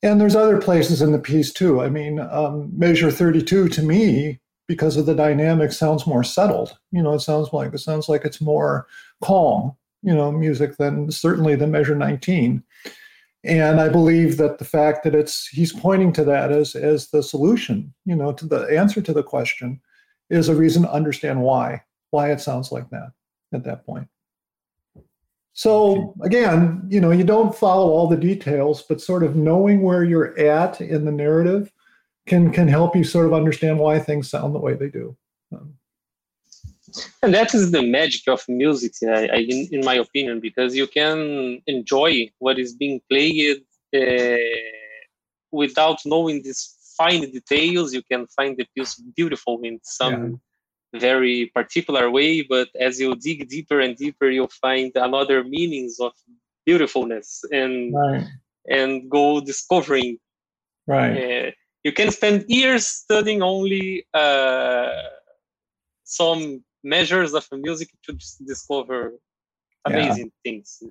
[0.02, 1.82] and there's other places in the piece too.
[1.82, 7.01] I mean um, measure 32 to me because of the dynamic sounds more settled you
[7.01, 8.88] know it sounds like it sounds like it's more
[9.22, 12.64] calm you know music than certainly than measure 19
[13.43, 17.22] and i believe that the fact that it's he's pointing to that as as the
[17.22, 19.80] solution you know to the answer to the question
[20.30, 21.82] is a reason to understand why
[22.14, 23.11] why it sounds like that
[23.53, 24.07] at that point.
[25.53, 30.03] So again, you know, you don't follow all the details, but sort of knowing where
[30.03, 31.72] you're at in the narrative
[32.26, 35.15] can can help you sort of understand why things sound the way they do.
[35.51, 35.76] Um,
[37.21, 40.88] And that is the magic of music, I, I, in, in, my opinion, because you
[40.88, 43.61] can enjoy what is being played
[43.95, 44.38] uh,
[45.51, 47.93] without knowing these fine details.
[47.93, 50.39] You can find the piece beautiful in some
[50.93, 50.99] yeah.
[50.99, 56.13] very particular way, but as you dig deeper and deeper, you'll find another meanings of
[56.65, 58.28] beautifulness and right.
[58.69, 60.17] and go discovering.
[60.86, 61.47] Right.
[61.47, 61.51] Uh,
[61.84, 64.90] you can spend years studying only uh,
[66.04, 69.14] some measures of music to discover
[69.86, 70.52] amazing yeah.
[70.52, 70.84] things.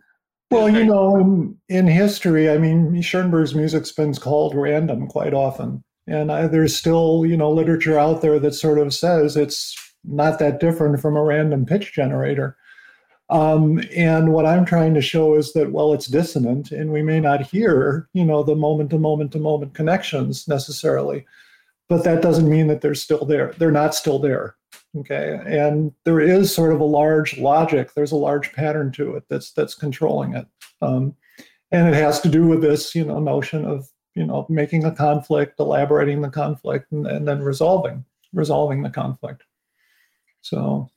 [0.50, 5.82] Well, you know, in, in history, I mean, Schoenberg's music's been called random quite often.
[6.06, 9.74] And I, there's still, you know, literature out there that sort of says it's
[10.04, 12.56] not that different from a random pitch generator.
[13.32, 17.18] Um, and what I'm trying to show is that, well, it's dissonant and we may
[17.18, 21.24] not hear, you know, the moment to moment to moment connections necessarily,
[21.88, 23.54] but that doesn't mean that they're still there.
[23.56, 24.56] They're not still there.
[24.98, 25.40] Okay.
[25.46, 29.52] And there is sort of a large logic, there's a large pattern to it that's
[29.52, 30.46] that's controlling it.
[30.82, 31.16] Um,
[31.70, 34.94] and it has to do with this, you know, notion of, you know, making a
[34.94, 38.04] conflict, elaborating the conflict, and, and then resolving,
[38.34, 39.42] resolving the conflict.
[40.42, 40.90] So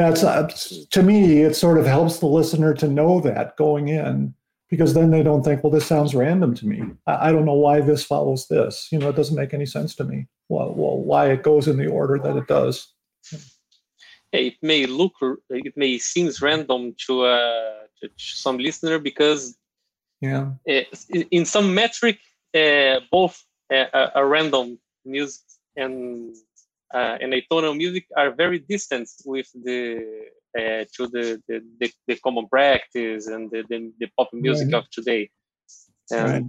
[0.00, 0.48] that's uh,
[0.90, 4.34] to me it sort of helps the listener to know that going in
[4.68, 6.82] because then they don't think well this sounds random to me.
[7.06, 8.88] I, I don't know why this follows this.
[8.90, 10.26] You know it doesn't make any sense to me.
[10.48, 12.92] Well, well why it goes in the order that it does.
[14.32, 15.14] It may look
[15.50, 19.56] it may seems random to, uh, to some listener because
[20.20, 20.50] yeah.
[20.68, 20.82] uh,
[21.30, 22.18] in some metric
[22.54, 25.42] uh, both uh, a random music
[25.76, 26.34] and
[26.92, 30.26] uh, and atonal music are very distant with the
[30.58, 34.82] uh, to the, the, the, the, common practice and the, the, the pop music right.
[34.82, 35.30] of today.
[36.10, 36.44] right.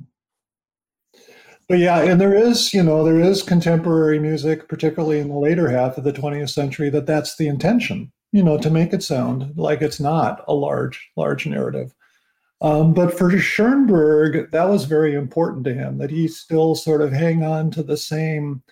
[1.69, 5.69] But yeah, and there is, you know, there is contemporary music, particularly in the later
[5.69, 9.55] half of the 20th century, that that's the intention, you know, to make it sound
[9.55, 11.93] like it's not a large, large narrative.
[12.61, 17.13] Um, but for Schoenberg, that was very important to him that he still sort of
[17.13, 18.63] hang on to the same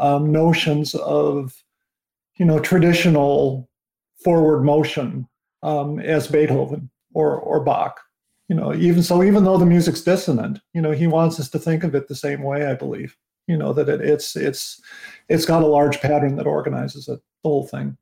[0.00, 1.62] um, notions of,
[2.36, 3.68] you know, traditional
[4.24, 5.28] forward motion
[5.62, 8.00] um, as Beethoven or or Bach.
[8.48, 11.58] You know, even so, even though the music's dissonant, you know, he wants us to
[11.58, 12.66] think of it the same way.
[12.66, 14.80] I believe, you know, that it, it's it's
[15.28, 17.96] it's got a large pattern that organizes it, the whole thing.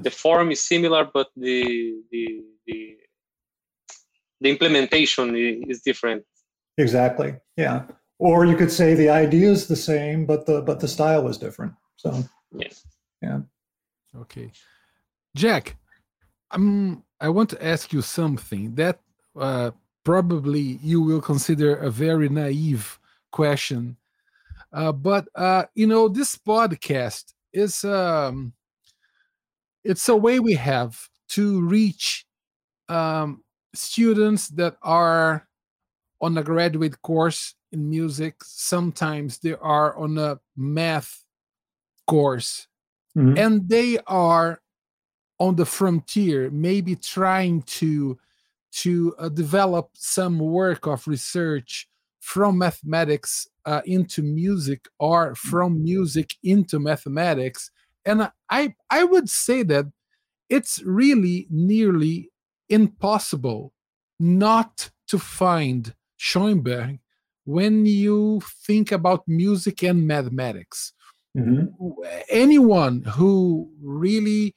[0.00, 2.96] The form is similar, but the the the,
[4.40, 6.24] the implementation is different.
[6.76, 7.36] Exactly.
[7.56, 7.84] Yeah
[8.20, 11.38] or you could say the idea is the same, but the but the style is
[11.38, 11.72] different.
[11.96, 12.68] So yeah,
[13.22, 13.40] yeah.
[14.14, 14.52] Okay,
[15.34, 15.76] Jack,
[16.50, 17.02] I'm.
[17.20, 19.00] I want to ask you something that
[19.36, 19.72] uh,
[20.04, 22.98] probably you will consider a very naive
[23.32, 23.96] question,
[24.72, 28.52] uh, but uh, you know this podcast is um,
[29.82, 32.26] it's a way we have to reach
[32.90, 33.42] um,
[33.74, 35.48] students that are
[36.20, 41.24] on a graduate course in music sometimes they are on a math
[42.06, 42.66] course
[43.16, 43.36] mm-hmm.
[43.38, 44.60] and they are
[45.38, 48.18] on the frontier maybe trying to
[48.72, 51.88] to uh, develop some work of research
[52.20, 57.70] from mathematics uh, into music or from music into mathematics
[58.04, 59.86] and i i would say that
[60.48, 62.30] it's really nearly
[62.68, 63.72] impossible
[64.18, 66.98] not to find schoenberg
[67.44, 70.92] when you think about music and mathematics.
[71.36, 71.66] Mm-hmm.
[72.28, 74.54] Anyone who really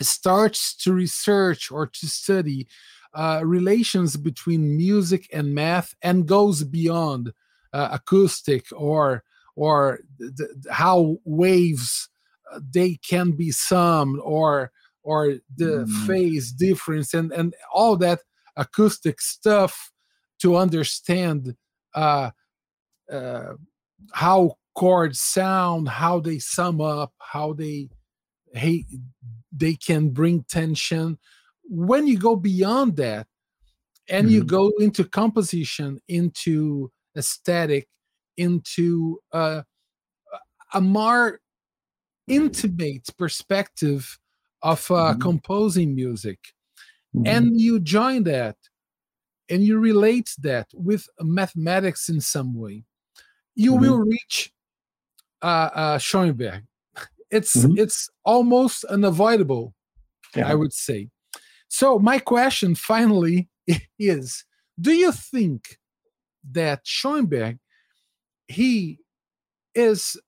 [0.00, 2.66] starts to research or to study
[3.14, 7.32] uh, relations between music and math and goes beyond
[7.72, 9.22] uh, acoustic or
[9.56, 12.08] or th- how waves
[12.52, 14.72] uh, they can be summed or
[15.04, 16.06] or the mm.
[16.06, 18.20] phase difference and and all that
[18.56, 19.92] acoustic stuff
[20.40, 21.54] to understand
[21.94, 22.30] uh,
[23.10, 23.54] uh,
[24.12, 27.88] how chords sound, how they sum up, how they
[28.52, 28.84] hey,
[29.52, 31.18] they can bring tension.
[31.64, 33.26] When you go beyond that,
[34.08, 34.34] and mm-hmm.
[34.34, 37.88] you go into composition, into aesthetic,
[38.36, 39.62] into uh,
[40.72, 41.40] a more
[42.28, 44.18] intimate perspective
[44.62, 45.20] of uh, mm-hmm.
[45.20, 46.38] composing music,
[47.14, 47.26] mm-hmm.
[47.26, 48.56] and you join that
[49.48, 52.84] and you relate that with mathematics in some way,
[53.54, 53.80] you mm-hmm.
[53.80, 54.52] will reach
[55.42, 56.64] uh, uh, Schoenberg.
[57.30, 57.78] It's mm-hmm.
[57.78, 59.74] it's almost unavoidable,
[60.36, 60.48] yeah.
[60.48, 61.08] I would say.
[61.68, 63.48] So my question finally
[63.98, 64.44] is:
[64.80, 65.78] Do you think
[66.52, 67.58] that Schoenberg
[68.48, 68.98] he
[69.74, 70.20] is,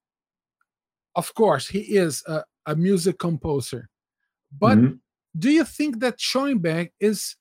[1.14, 3.88] of course, he is a, a music composer.
[4.56, 4.94] But mm-hmm.
[5.38, 7.36] do you think that Schoenberg is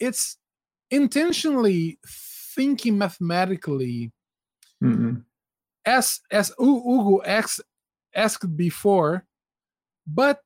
[0.00, 0.36] it's
[0.90, 1.98] intentionally
[2.54, 4.12] thinking mathematically
[4.82, 5.16] mm-hmm.
[5.84, 7.62] as as Hugo asked,
[8.14, 9.24] asked before,
[10.06, 10.40] but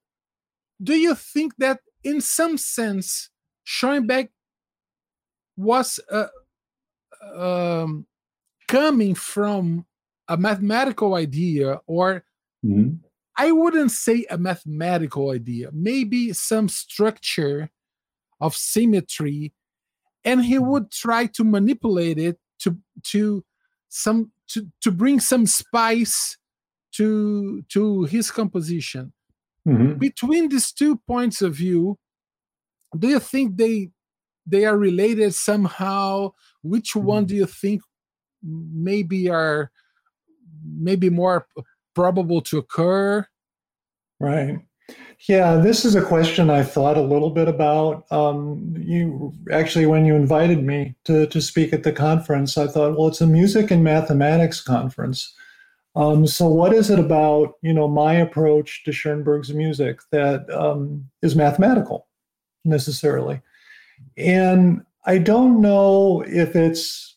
[0.83, 3.31] do you think that in some sense
[3.65, 4.29] Schoenberg
[5.57, 6.27] was uh,
[7.35, 8.07] um,
[8.69, 9.87] coming from
[10.29, 12.25] a mathematical idea or
[12.65, 12.95] mm-hmm.
[13.37, 17.71] I wouldn't say a mathematical idea, maybe some structure
[18.43, 19.55] of symmetry,
[20.25, 20.67] and he mm-hmm.
[20.67, 23.45] would try to manipulate it to to
[23.89, 26.37] some to, to bring some spice
[26.93, 29.13] to to his composition.
[29.67, 29.95] Mm-hmm.
[29.95, 31.99] Between these two points of view,
[32.99, 33.91] do you think they
[34.45, 36.33] they are related somehow?
[36.63, 37.29] Which one mm-hmm.
[37.29, 37.83] do you think
[38.43, 39.71] maybe are
[40.65, 41.47] maybe more
[41.95, 43.27] probable to occur?
[44.19, 44.59] Right.
[45.29, 48.11] Yeah, this is a question I thought a little bit about.
[48.11, 52.99] Um, you actually, when you invited me to, to speak at the conference, I thought,
[52.99, 55.33] well, it's a music and mathematics conference.
[55.95, 61.09] Um, so, what is it about you know my approach to Schoenberg's music that um,
[61.23, 62.09] is mathematical
[62.65, 63.41] necessarily?
[64.17, 67.12] And I don't know if it's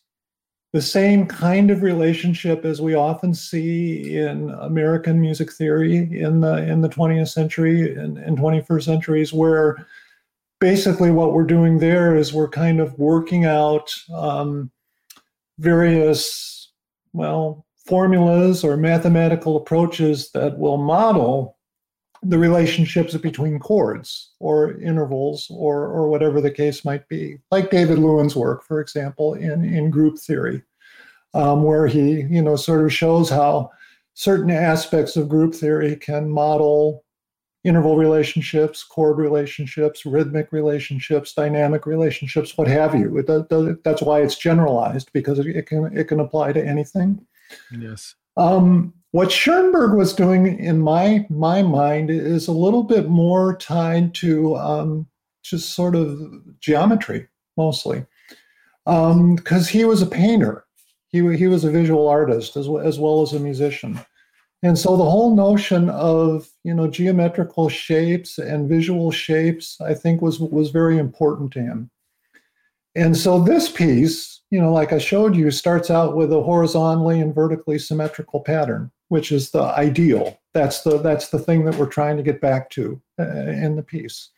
[0.76, 6.58] the same kind of relationship as we often see in American music theory in the
[6.70, 9.86] in the 20th century and, and 21st centuries, where
[10.60, 14.70] basically what we're doing there is we're kind of working out um,
[15.58, 16.70] various
[17.14, 21.55] well formulas or mathematical approaches that will model
[22.28, 27.98] the relationships between chords or intervals or, or whatever the case might be, like David
[27.98, 30.62] Lewin's work, for example, in, in group theory,
[31.34, 33.70] um, where he you know sort of shows how
[34.14, 37.04] certain aspects of group theory can model
[37.64, 43.18] interval relationships, chord relationships, rhythmic relationships, dynamic relationships, what have you.
[43.18, 47.26] It, that's why it's generalized because it can it can apply to anything.
[47.70, 48.14] Yes.
[48.36, 54.14] Um, what Schoenberg was doing, in my my mind, is a little bit more tied
[54.16, 55.06] to um,
[55.42, 56.20] just sort of
[56.60, 58.04] geometry, mostly,
[58.84, 60.64] because um, he was a painter.
[61.08, 64.00] He he was a visual artist as well, as well as a musician,
[64.62, 70.20] and so the whole notion of you know geometrical shapes and visual shapes, I think,
[70.20, 71.90] was was very important to him.
[72.94, 77.20] And so this piece, you know, like I showed you, starts out with a horizontally
[77.20, 80.38] and vertically symmetrical pattern which is the ideal.
[80.52, 83.82] That's the that's the thing that we're trying to get back to uh, in the
[83.82, 84.30] piece.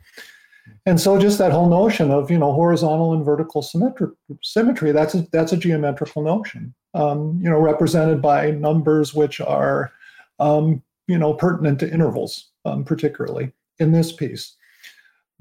[0.85, 4.09] And so, just that whole notion of you know horizontal and vertical symmetry,
[4.43, 6.75] symmetry that's a, that's a geometrical notion.
[6.95, 9.93] Um, you know, represented by numbers which are
[10.39, 14.55] um, you know pertinent to intervals, um, particularly in this piece.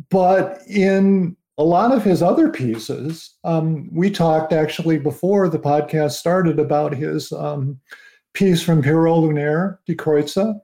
[0.09, 6.11] But in a lot of his other pieces, um, we talked actually before the podcast
[6.11, 7.79] started about his um,
[8.33, 10.59] piece from Pierrot Lunaire, Die Kreuze.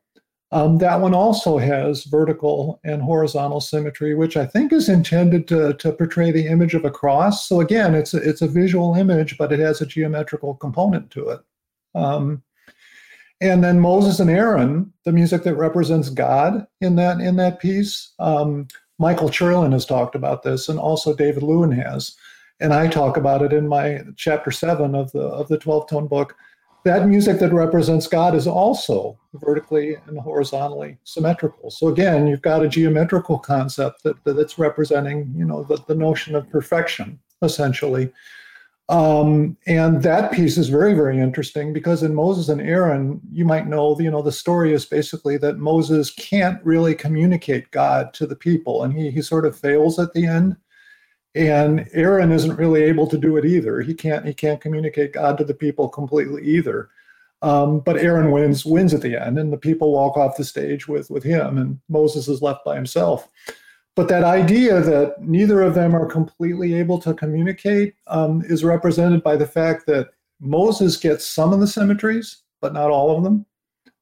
[0.52, 5.74] Um, that one also has vertical and horizontal symmetry, which I think is intended to,
[5.74, 7.48] to portray the image of a cross.
[7.48, 11.30] So again, it's a, it's a visual image, but it has a geometrical component to
[11.30, 11.40] it.
[11.96, 12.44] Um,
[13.42, 18.14] and then Moses and Aaron, the music that represents God in that in that piece.
[19.04, 22.16] Michael Cherlin has talked about this, and also David Lewin has,
[22.62, 26.08] and I talk about it in my chapter seven of the of the twelve tone
[26.08, 26.38] book
[26.86, 31.70] that music that represents God is also vertically and horizontally symmetrical.
[31.70, 36.34] So again, you've got a geometrical concept that, that's representing, you know, the, the notion
[36.34, 38.10] of perfection, essentially.
[38.90, 43.68] Um, and that piece is very, very interesting because in Moses and Aaron, you might
[43.68, 48.36] know, you know, the story is basically that Moses can't really communicate God to the
[48.36, 50.58] people, and he he sort of fails at the end.
[51.36, 53.82] And aaron isn't really able to do it either.
[53.82, 56.90] He can't he can't communicate god to the people completely either.
[57.42, 60.88] Um, but aaron wins wins at the end and the people walk off the stage
[60.88, 63.28] with with him and moses is left by himself
[63.96, 69.24] but that idea that neither of them are completely able to communicate um, is represented
[69.24, 73.46] by the fact that moses gets some of the symmetries but not all of them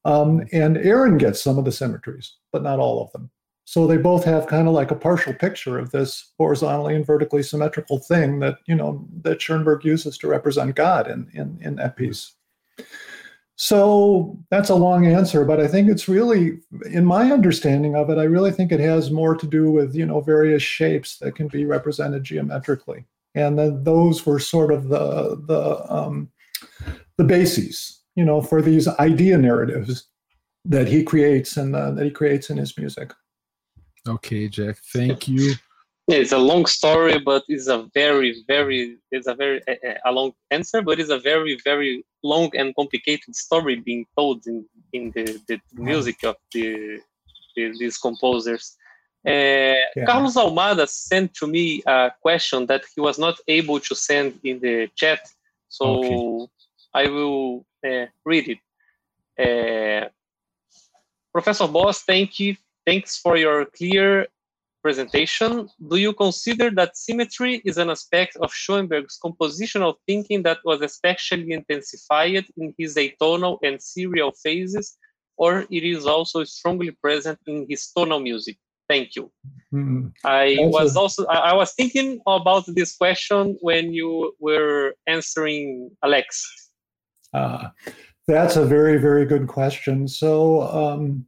[0.05, 3.29] um, and aaron gets some of the symmetries but not all of them
[3.71, 7.41] so they both have kind of like a partial picture of this horizontally and vertically
[7.41, 11.95] symmetrical thing that you know that Schoenberg uses to represent God in in, in that
[11.95, 12.33] piece.
[13.63, 16.57] So that's a long answer, but I think it's really,
[16.89, 20.03] in my understanding of it, I really think it has more to do with you
[20.03, 23.05] know various shapes that can be represented geometrically,
[23.35, 26.31] and then those were sort of the the um,
[27.17, 30.07] the bases, you know, for these idea narratives
[30.65, 33.13] that he creates and uh, that he creates in his music.
[34.07, 34.77] Okay, Jack.
[34.91, 35.53] Thank you.
[36.11, 39.61] Yeah, it's a long story, but it's a very, very, it's a very
[40.03, 44.65] a long answer, but it's a very, very long and complicated story being told in
[44.91, 46.99] in the, the music of the,
[47.55, 48.75] the these composers.
[49.25, 50.05] Uh, yeah.
[50.05, 54.59] Carlos Almada sent to me a question that he was not able to send in
[54.59, 55.21] the chat,
[55.69, 56.47] so okay.
[56.93, 58.61] I will uh, read it.
[59.45, 60.09] Uh,
[61.31, 62.57] Professor Boss, thank you.
[62.85, 64.27] Thanks for your clear
[64.81, 65.69] presentation.
[65.89, 71.51] Do you consider that symmetry is an aspect of Schoenberg's compositional thinking that was especially
[71.51, 74.97] intensified in his atonal and serial phases,
[75.37, 78.57] or it is also strongly present in his tonal music?
[78.89, 79.31] Thank you.
[79.73, 80.07] Mm-hmm.
[80.25, 86.43] I was also I, I, was thinking about this question when you were answering Alex.
[87.33, 87.69] Uh,
[88.27, 90.09] that's a very very good question.
[90.09, 91.25] So um,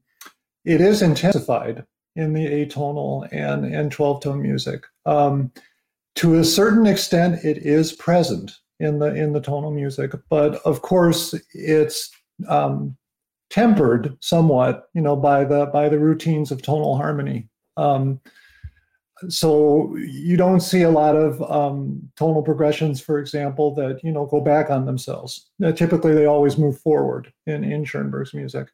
[0.66, 1.86] it is intensified
[2.16, 4.84] in the atonal and and twelve tone music.
[5.06, 5.52] Um,
[6.16, 10.82] to a certain extent, it is present in the in the tonal music, but of
[10.82, 12.12] course, it's
[12.48, 12.96] um,
[13.50, 17.50] tempered somewhat, you know, by the by the routines of tonal harmony.
[17.78, 18.20] Um,
[19.30, 24.26] so you don't see a lot of um, tonal progressions, for example, that you know
[24.26, 25.50] go back on themselves.
[25.64, 28.68] Uh, typically, they always move forward in in Schoenberg's music.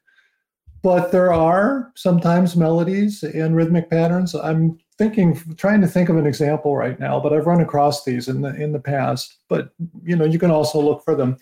[0.82, 4.34] But there are sometimes melodies and rhythmic patterns.
[4.34, 8.28] I'm thinking, trying to think of an example right now, but I've run across these
[8.28, 9.36] in the in the past.
[9.48, 9.72] But
[10.02, 11.36] you know, you can also look for them.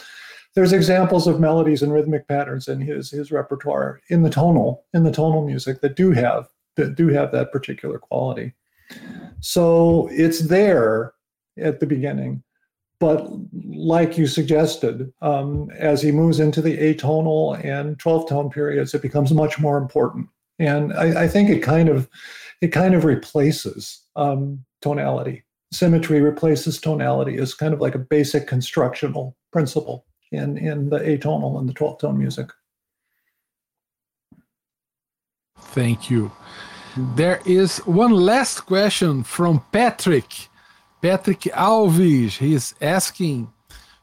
[0.54, 5.04] There's examples of melodies and rhythmic patterns in his his repertoire in the tonal in
[5.04, 8.54] the tonal music that do have that do have that particular quality.
[9.40, 11.12] So it's there
[11.58, 12.42] at the beginning.
[13.00, 13.28] But
[13.64, 19.02] like you suggested, um, as he moves into the atonal and 12 tone periods, it
[19.02, 20.28] becomes much more important.
[20.58, 22.08] And I, I think it kind of
[22.60, 25.44] it kind of replaces um, tonality.
[25.72, 31.58] Symmetry replaces tonality as kind of like a basic constructional principle in, in the atonal
[31.58, 32.50] and the 12 tone music.
[35.58, 36.32] Thank you.
[36.96, 40.48] There is one last question from Patrick.
[41.00, 42.38] Patrick Alves.
[42.38, 43.52] He's asking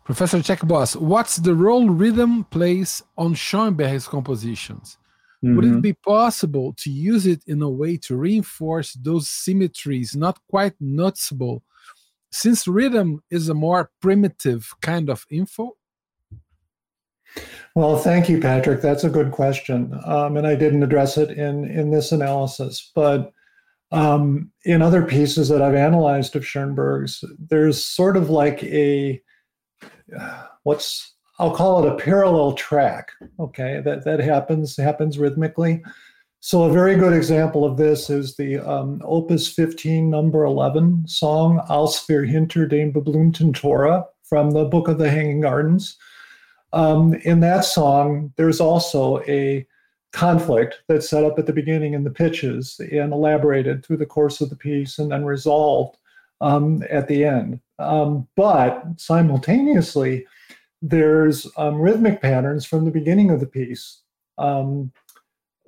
[0.05, 4.97] Professor Jack Boss, what's the role rhythm plays on Schoenberg's compositions?
[5.43, 5.55] Mm-hmm.
[5.55, 5.79] Would it mm-hmm.
[5.81, 11.63] be possible to use it in a way to reinforce those symmetries not quite noticeable,
[12.31, 15.75] since rhythm is a more primitive kind of info?
[17.75, 18.81] Well, thank you, Patrick.
[18.81, 23.33] That's a good question, um, and I didn't address it in in this analysis, but
[23.95, 29.21] um, in other pieces that I've analyzed of Schoenberg's, there's sort of like a
[30.63, 33.11] what's I'll call it a parallel track.
[33.39, 35.83] Okay, that that happens happens rhythmically.
[36.41, 41.59] So a very good example of this is the um, Opus 15, number 11 song
[41.69, 45.97] "Als wir hinter den beblümten Tore" from the Book of the Hanging Gardens.
[46.73, 49.65] Um, in that song, there's also a
[50.15, 54.39] conflict that's set up at the beginning in the pitches and elaborated through the course
[54.39, 55.97] of the piece and then resolved
[56.39, 57.59] um, at the end.
[57.79, 60.25] Um, but simultaneously,
[60.81, 64.01] there's um, rhythmic patterns from the beginning of the piece
[64.37, 64.91] um,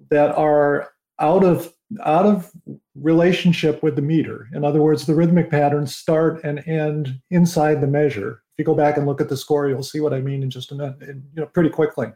[0.10, 1.74] that are out of
[2.04, 2.52] out of
[2.95, 4.48] relationship with the meter.
[4.54, 8.76] In other words, the rhythmic patterns start and end inside the measure If you go
[8.76, 10.98] back and look at the score, you'll see what I mean in just a minute,
[11.02, 12.08] you know, pretty quickly.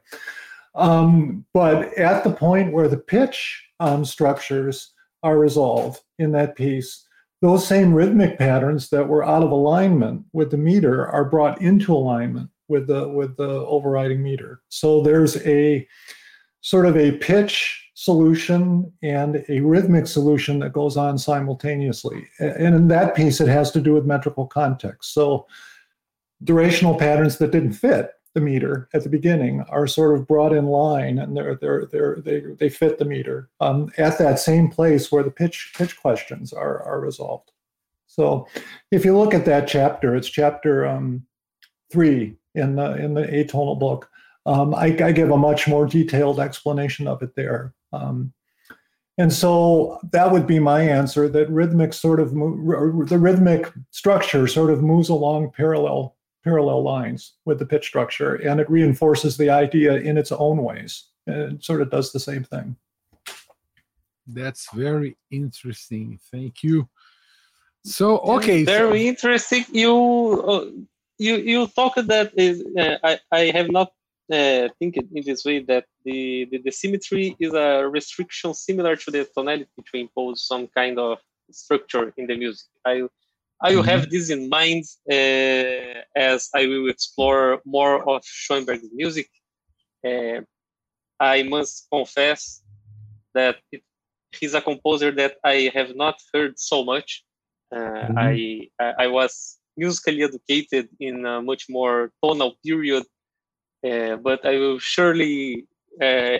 [0.76, 4.94] Um, but at the point where the pitch um, structures
[5.24, 7.06] are resolved in that piece,
[7.42, 11.94] those same rhythmic patterns that were out of alignment with the meter are brought into
[11.94, 14.62] alignment with the with the overriding meter.
[14.70, 15.88] So there's a
[16.62, 22.28] sort of a pitch solution and a rhythmic solution that goes on simultaneously.
[22.40, 25.14] And in that piece, it has to do with metrical context.
[25.14, 25.48] So
[26.44, 30.68] durational patterns that didn't fit the meter at the beginning are sort of brought in
[30.68, 35.12] line and they're, they're, they're, they, they fit the meter um, at that same place
[35.12, 37.52] where the pitch, pitch questions are, are resolved.
[38.08, 38.48] So
[38.92, 41.26] if you look at that chapter, it's chapter um,
[41.92, 44.10] three in the, in the atonal book.
[44.46, 47.76] Um, I, I, give a much more detailed explanation of it there.
[47.94, 48.34] Um,
[49.18, 54.48] and so that would be my answer that rhythmic sort of, mo- the rhythmic structure
[54.48, 59.50] sort of moves along parallel parallel lines with the pitch structure and it reinforces the
[59.50, 62.76] idea in its own ways and it sort of does the same thing.
[64.28, 66.20] That's very interesting.
[66.32, 66.90] Thank you.
[67.84, 69.66] So okay very so, interesting.
[69.72, 70.66] You uh,
[71.18, 73.90] you you talked that is uh, i i have not
[74.32, 78.96] uh, think it in this way that the, the, the symmetry is a restriction similar
[78.96, 81.18] to the tonality to impose some kind of
[81.52, 82.70] structure in the music.
[82.86, 83.04] I
[83.64, 84.12] I will have mm-hmm.
[84.12, 89.30] this in mind uh, as I will explore more of Schoenberg's music.
[90.06, 90.42] Uh,
[91.20, 92.64] I must confess
[93.36, 93.84] that it,
[94.32, 97.24] he's a composer that I have not heard so much.
[97.72, 98.18] Uh, mm-hmm.
[98.18, 103.04] I, I was musically educated in a much more tonal period,
[103.88, 105.68] uh, but I will surely,
[106.02, 106.38] uh,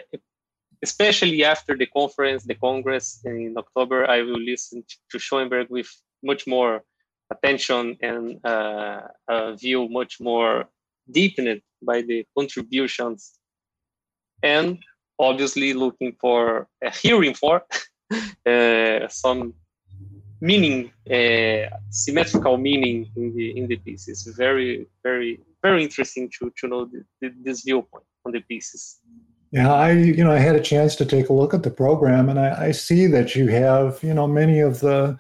[0.82, 5.90] especially after the conference, the Congress in October, I will listen to Schoenberg with
[6.24, 6.84] much more
[7.32, 10.68] attention and uh, a view much more
[11.10, 13.40] deepened by the contributions.
[14.44, 14.80] And
[15.20, 17.64] obviously looking for uh, hearing for
[18.46, 19.54] uh, some
[20.42, 24.24] meaning uh, symmetrical meaning in the in the pieces.
[24.38, 29.00] Very very very interesting to to know the, the, this viewpoint on the pieces.
[29.52, 32.30] Yeah i you know i had a chance to take a look at the program
[32.30, 35.18] and i, I see that you have you know many of the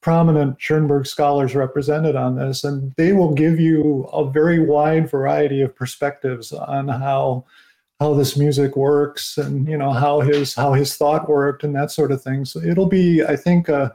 [0.00, 5.60] prominent Schoenberg scholars represented on this, and they will give you a very wide variety
[5.60, 7.44] of perspectives on how
[8.00, 11.90] how this music works and you know how his how his thought worked and that
[11.90, 12.44] sort of thing.
[12.44, 13.94] So it'll be, I think, a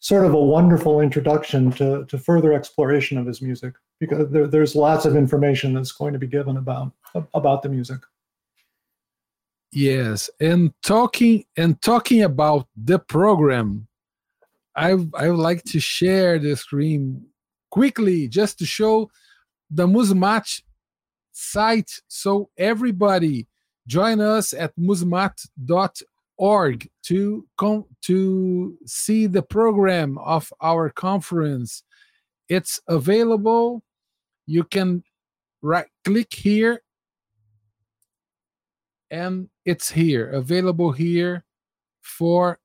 [0.00, 4.76] sort of a wonderful introduction to to further exploration of his music because there, there's
[4.76, 6.92] lots of information that's going to be given about
[7.34, 8.00] about the music.
[9.72, 13.88] Yes, and talking and talking about the program
[14.76, 17.26] I I would like to share the screen
[17.70, 19.10] quickly just to show
[19.70, 20.62] the MusMat
[21.32, 22.00] site.
[22.08, 23.46] So everybody
[23.86, 26.08] join us at musmat.org
[27.04, 31.82] to come to see the program of our conference.
[32.48, 33.82] It's available.
[34.46, 35.02] You can
[35.62, 36.82] right click here
[39.10, 41.44] and it's here available here
[42.02, 42.58] for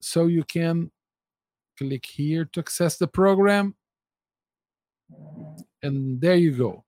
[0.00, 0.90] so you can
[1.80, 3.74] click here to access the program.
[5.82, 6.84] And there you go.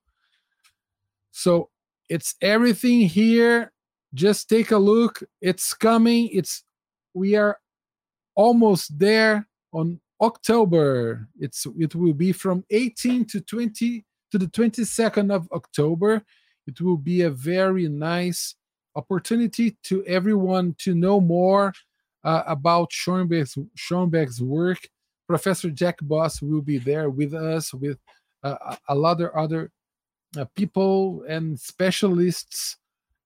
[1.30, 1.70] So
[2.08, 3.72] it's everything here.
[4.12, 5.22] Just take a look.
[5.40, 6.28] It's coming.
[6.32, 6.64] It's
[7.14, 7.58] we are
[8.34, 11.26] almost there on October.
[11.40, 16.22] It's it will be from 18 to 20 to the 22nd of October.
[16.66, 18.54] It will be a very nice
[18.94, 21.72] opportunity to everyone to know more
[22.24, 24.78] uh, about Schoenberg's, Schoenberg's work.
[25.26, 27.98] Professor Jack Boss will be there with us, with
[28.42, 29.70] uh, a lot of other
[30.36, 32.76] uh, people and specialists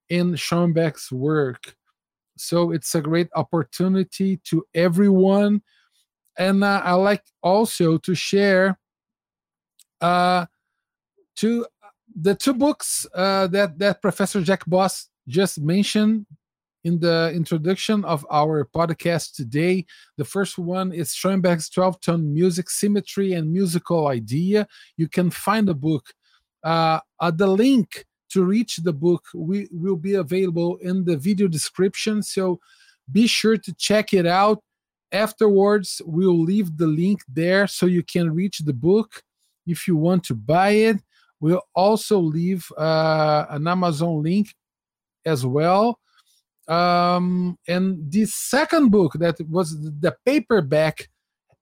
[0.09, 1.77] in Schoenberg's work.
[2.37, 5.63] So it's a great opportunity to everyone.
[6.39, 8.79] And uh, I like also to share
[10.01, 10.47] uh,
[11.37, 11.67] to
[12.15, 16.27] the two books uh, that, that Professor Jack Boss just mentioned
[16.87, 19.84] in the introduction of our podcast today.
[20.18, 24.68] The first one is Schoenberg's 12 tone music symmetry and musical idea.
[24.97, 26.07] You can find the book.
[26.62, 31.49] Uh, uh, the link to reach the book we, will be available in the video
[31.49, 32.22] description.
[32.22, 32.61] So
[33.11, 34.62] be sure to check it out.
[35.11, 39.22] Afterwards, we'll leave the link there so you can reach the book
[39.66, 40.99] if you want to buy it.
[41.41, 44.55] We'll also leave uh, an Amazon link
[45.24, 45.99] as well
[46.69, 51.09] um, and the second book that was the paperback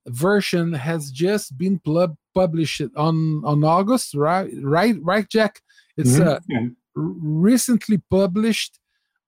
[0.06, 4.50] version has just been pub- published on on August, right?
[4.62, 5.60] Right, right, Jack.
[5.96, 6.54] It's mm-hmm.
[6.56, 8.78] uh, recently published.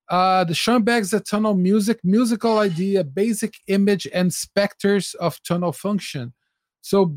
[0.09, 6.33] Uh, the Schoenberg's tonal music, musical idea, basic image, and specters of Tonal function.
[6.81, 7.17] So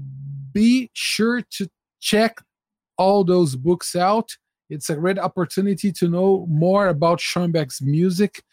[0.52, 2.42] be sure to check
[2.98, 4.38] all those books out.
[4.72, 8.44] It's a great opportunity to know more about Schoenberg's music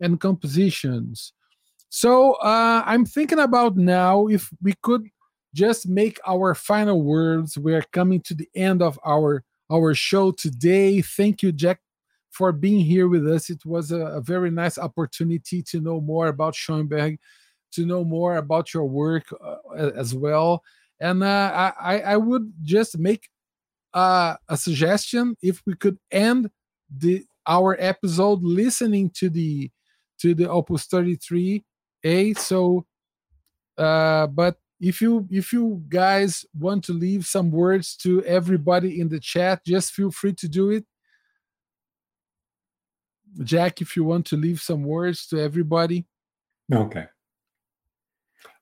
[0.00, 1.32] and compositions.
[1.88, 5.08] So uh, I'm thinking about now if we could
[5.54, 7.56] just make our final words.
[7.56, 11.02] We're coming to the end of our our show today.
[11.02, 11.80] Thank you, Jack,
[12.30, 13.50] for being here with us.
[13.50, 17.18] It was a, a very nice opportunity to know more about Schoenberg,
[17.72, 20.62] to know more about your work uh, as well.
[21.00, 23.28] And uh, I, I would just make
[23.94, 26.50] uh, a suggestion if we could end
[26.94, 29.70] the our episode listening to the
[30.20, 32.38] to the Opus 33A.
[32.38, 32.86] So,
[33.76, 39.08] uh, but if you if you guys want to leave some words to everybody in
[39.08, 40.84] the chat, just feel free to do it.
[43.42, 46.06] Jack, if you want to leave some words to everybody.
[46.72, 47.06] Okay.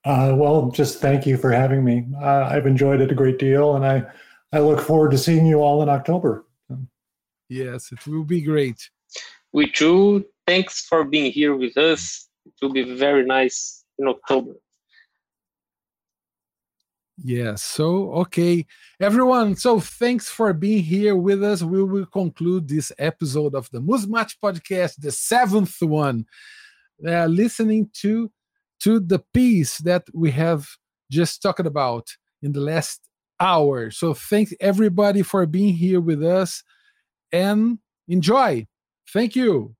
[0.05, 2.05] Uh, well, just thank you for having me.
[2.19, 4.03] Uh, I've enjoyed it a great deal, and I
[4.53, 6.45] I look forward to seeing you all in October.
[7.49, 8.89] Yes, it will be great.
[9.53, 10.25] We too.
[10.47, 12.27] Thanks for being here with us.
[12.45, 14.53] It will be very nice in October.
[17.23, 18.65] Yeah, so okay,
[19.01, 19.55] everyone.
[19.55, 21.63] So thanks for being here with us.
[21.63, 26.25] We will conclude this episode of the MusMat podcast, the seventh one,
[27.05, 28.31] uh, listening to
[28.81, 30.67] to the piece that we have
[31.09, 32.07] just talked about
[32.43, 33.01] in the last
[33.39, 33.89] hour.
[33.91, 36.63] So thank everybody for being here with us
[37.31, 38.67] and enjoy.
[39.11, 39.76] Thank you.